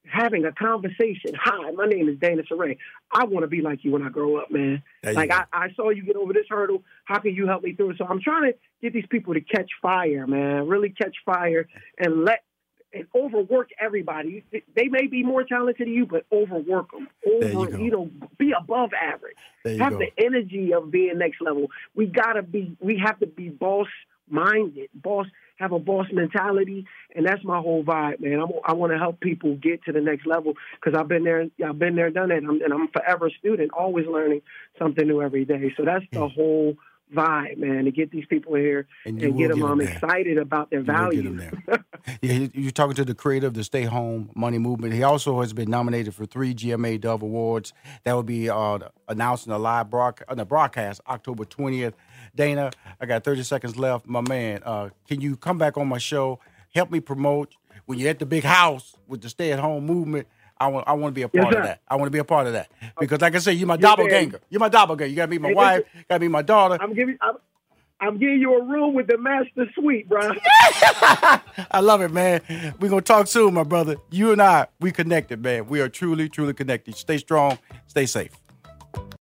having 0.09 0.45
a 0.45 0.53
conversation. 0.53 1.33
Hi, 1.35 1.71
my 1.73 1.87
name 1.87 2.09
is 2.09 2.19
Dana 2.19 2.43
Sorey. 2.49 2.79
I 3.13 3.25
want 3.25 3.43
to 3.43 3.49
be 3.49 3.61
like 3.61 3.85
you 3.85 3.91
when 3.91 4.03
I 4.03 4.09
grow 4.09 4.37
up, 4.37 4.51
man. 4.51 4.83
Like. 5.03 5.31
I, 5.31 5.45
I 5.53 5.69
saw 5.75 5.91
you 5.91 6.05
get 6.05 6.17
over 6.17 6.33
this 6.33 6.47
hurdle. 6.49 6.85
How 7.05 7.19
can 7.19 7.35
you 7.35 7.47
help 7.47 7.63
me 7.63 7.75
through 7.75 7.91
it? 7.91 7.99
So 7.99 8.07
I'm 8.07 8.21
trying 8.21 8.53
to 8.53 8.59
get 8.83 8.93
these 8.93 9.07
people 9.11 9.35
to 9.35 9.41
catch 9.41 9.71
fire, 9.83 10.27
man. 10.27 10.69
Really 10.69 10.91
catch 10.91 11.17
fire 11.25 11.69
and 11.99 12.25
let 12.25 12.45
and 12.97 13.07
overwork 13.15 13.71
everybody. 13.81 14.45
They 14.75 14.89
may 14.89 15.07
be 15.07 15.23
more 15.23 15.45
talented 15.45 15.87
than 15.87 15.95
you, 15.95 16.07
but 16.07 16.25
overwork 16.33 16.91
them. 16.93 17.09
You 17.25 17.41
Over, 17.45 17.71
go. 17.71 17.79
you, 17.79 17.91
know, 17.91 18.11
be 18.39 18.53
above 18.59 18.91
average. 18.95 19.37
you 19.65 19.79
have 19.79 19.93
go. 19.93 19.99
the 19.99 20.11
energy 20.25 20.73
of 20.73 20.91
being 20.91 21.19
next 21.19 21.41
level. 21.41 21.71
We 21.95 22.07
gotta 22.07 22.43
be. 22.43 22.77
We 22.81 23.01
have 23.05 23.19
to 23.21 23.27
be 23.27 23.49
boss 23.49 23.89
minded. 24.29 24.89
Boss 24.95 25.27
have 25.59 25.73
a 25.73 25.79
boss 25.79 26.07
mentality, 26.13 26.87
and 27.15 27.27
that's 27.27 27.43
my 27.45 27.59
whole 27.59 27.83
vibe, 27.83 28.21
man. 28.21 28.41
I'm, 28.41 28.49
I 28.65 28.75
want 28.75 28.93
to 28.93 28.99
help 28.99 29.21
people 29.21 29.55
get 29.57 29.83
to 29.85 29.93
the 29.93 30.01
next 30.03 30.27
level 30.27 30.55
because 30.75 30.99
I've 30.99 31.09
been 31.09 31.25
there. 31.25 31.47
I've 31.67 31.79
been 31.79 31.97
there, 31.97 32.11
done 32.11 32.29
that, 32.29 32.39
and 32.39 32.49
I'm, 32.49 32.61
and 32.63 32.73
I'm 32.75 32.89
forever 32.89 33.27
a 33.29 33.31
student, 33.31 33.73
always 33.73 34.07
learning 34.07 34.43
something 34.79 35.07
new 35.07 35.23
every 35.23 35.45
day. 35.45 35.73
So 35.77 35.85
that's 35.85 36.05
the 36.13 36.29
whole 36.29 36.77
vibe, 37.15 37.59
man, 37.59 37.85
to 37.85 37.91
get 37.91 38.11
these 38.11 38.27
people 38.27 38.55
here 38.55 38.87
And 39.05 39.21
and, 39.23 39.39
you 39.39 39.49
get 39.49 39.49
them, 39.49 39.59
get 39.61 39.65
'em 39.65 39.73
um, 39.73 39.79
there. 39.79 39.89
excited 39.93 40.39
about 40.39 40.71
their 40.71 40.81
You 40.81 40.87
will 40.87 41.79
get 42.07 42.21
values. 42.21 42.23
'em 42.23 42.23
there. 42.23 42.37
yeah, 42.37 42.49
you- 42.55 42.63
you're 42.63 42.71
talking 42.73 42.95
to 42.95 43.05
the 43.05 43.15
creator 43.15 43.47
of 43.47 43.55
the 43.55 43.65
Stay 43.65 43.83
Home 43.85 44.31
Money 44.35 44.59
Movement. 44.59 44.93
He 44.95 45.03
also 45.03 45.41
has 45.41 45.53
been 45.53 45.71
nominated 45.71 46.15
for 46.15 46.27
three 46.27 46.55
GMA 46.55 46.99
Dove 46.99 47.23
Awards. 47.23 47.73
That 48.05 48.13
will 48.15 48.23
be 48.23 48.49
uh, 48.51 48.79
announced 49.09 49.47
in 49.47 49.53
a 49.53 49.59
live 49.59 49.91
broadcast, 49.91 50.31
on 50.31 50.37
the 50.39 50.45
broadcast 50.45 51.01
October 51.09 51.45
20th. 51.45 51.95
Dana, 52.35 52.71
I 53.01 53.07
got 53.07 53.25
30 53.25 53.43
seconds 53.43 53.77
left. 53.77 54.07
My 54.07 54.21
man, 54.21 54.61
uh, 54.65 54.91
can 55.09 55.21
you 55.21 55.37
come 55.37 55.59
back 55.59 55.77
on 55.79 55.89
my 55.89 55.99
show? 55.99 56.39
Help 56.75 56.91
me 56.91 57.01
promote 57.01 57.57
when 57.87 57.99
you're 57.99 58.11
at 58.11 58.19
the 58.19 58.27
big 58.27 58.45
house 58.45 58.95
with 59.07 59.23
the 59.23 59.29
Stay 59.29 59.53
at 59.53 59.59
Home 59.61 59.87
Movement. 59.87 60.27
I 60.59 60.69
want, 60.69 60.89
I 60.89 60.93
want 60.95 61.13
to 61.13 61.15
be 61.15 61.23
a 61.23 61.31
Yes, 61.33 61.43
part 61.45 61.55
of 61.55 61.63
that. 61.65 61.81
I 61.87 61.97
want 61.97 62.07
to 62.07 62.11
be 62.11 62.19
a 62.19 62.25
part 62.25 62.47
of 62.47 62.55
that 62.55 62.71
because, 62.99 63.21
like 63.21 63.35
I 63.35 63.39
said, 63.39 63.53
you're 63.57 63.67
my 63.69 63.75
Yes, 63.75 63.83
doppelganger. 63.83 64.41
You're 64.49 64.59
my 64.61 64.71
doppelganger. 64.71 65.11
You 65.11 65.17
got 65.17 65.25
to 65.27 65.29
be 65.31 65.39
my 65.39 65.53
wife. 65.53 65.85
Got 66.09 66.17
to 66.17 66.21
be 66.21 66.29
my 66.29 66.41
daughter. 66.41 66.79
I'm 66.81 66.95
giving, 66.95 67.19
I'm, 67.21 67.37
I'm 68.01 68.19
giving 68.19 68.41
you 68.41 68.55
a 68.55 68.63
room 68.63 68.95
with 68.95 69.07
the 69.07 69.17
master 69.17 69.71
suite, 69.75 70.09
bro. 70.09 70.21
I 71.71 71.81
love 71.81 72.03
it, 72.03 72.13
man. 72.13 72.43
We're 72.79 72.91
gonna 72.91 73.01
talk 73.01 73.27
soon, 73.27 73.55
my 73.55 73.63
brother. 73.63 73.97
You 74.11 74.33
and 74.33 74.43
I, 74.43 74.67
we 74.81 74.93
connected, 74.93 75.43
man. 75.43 75.67
We 75.67 75.81
are 75.81 75.89
truly, 75.89 76.29
truly 76.29 76.53
connected. 76.53 76.97
Stay 76.97 77.19
strong, 77.19 77.59
stay 77.87 78.05
safe. 78.07 78.33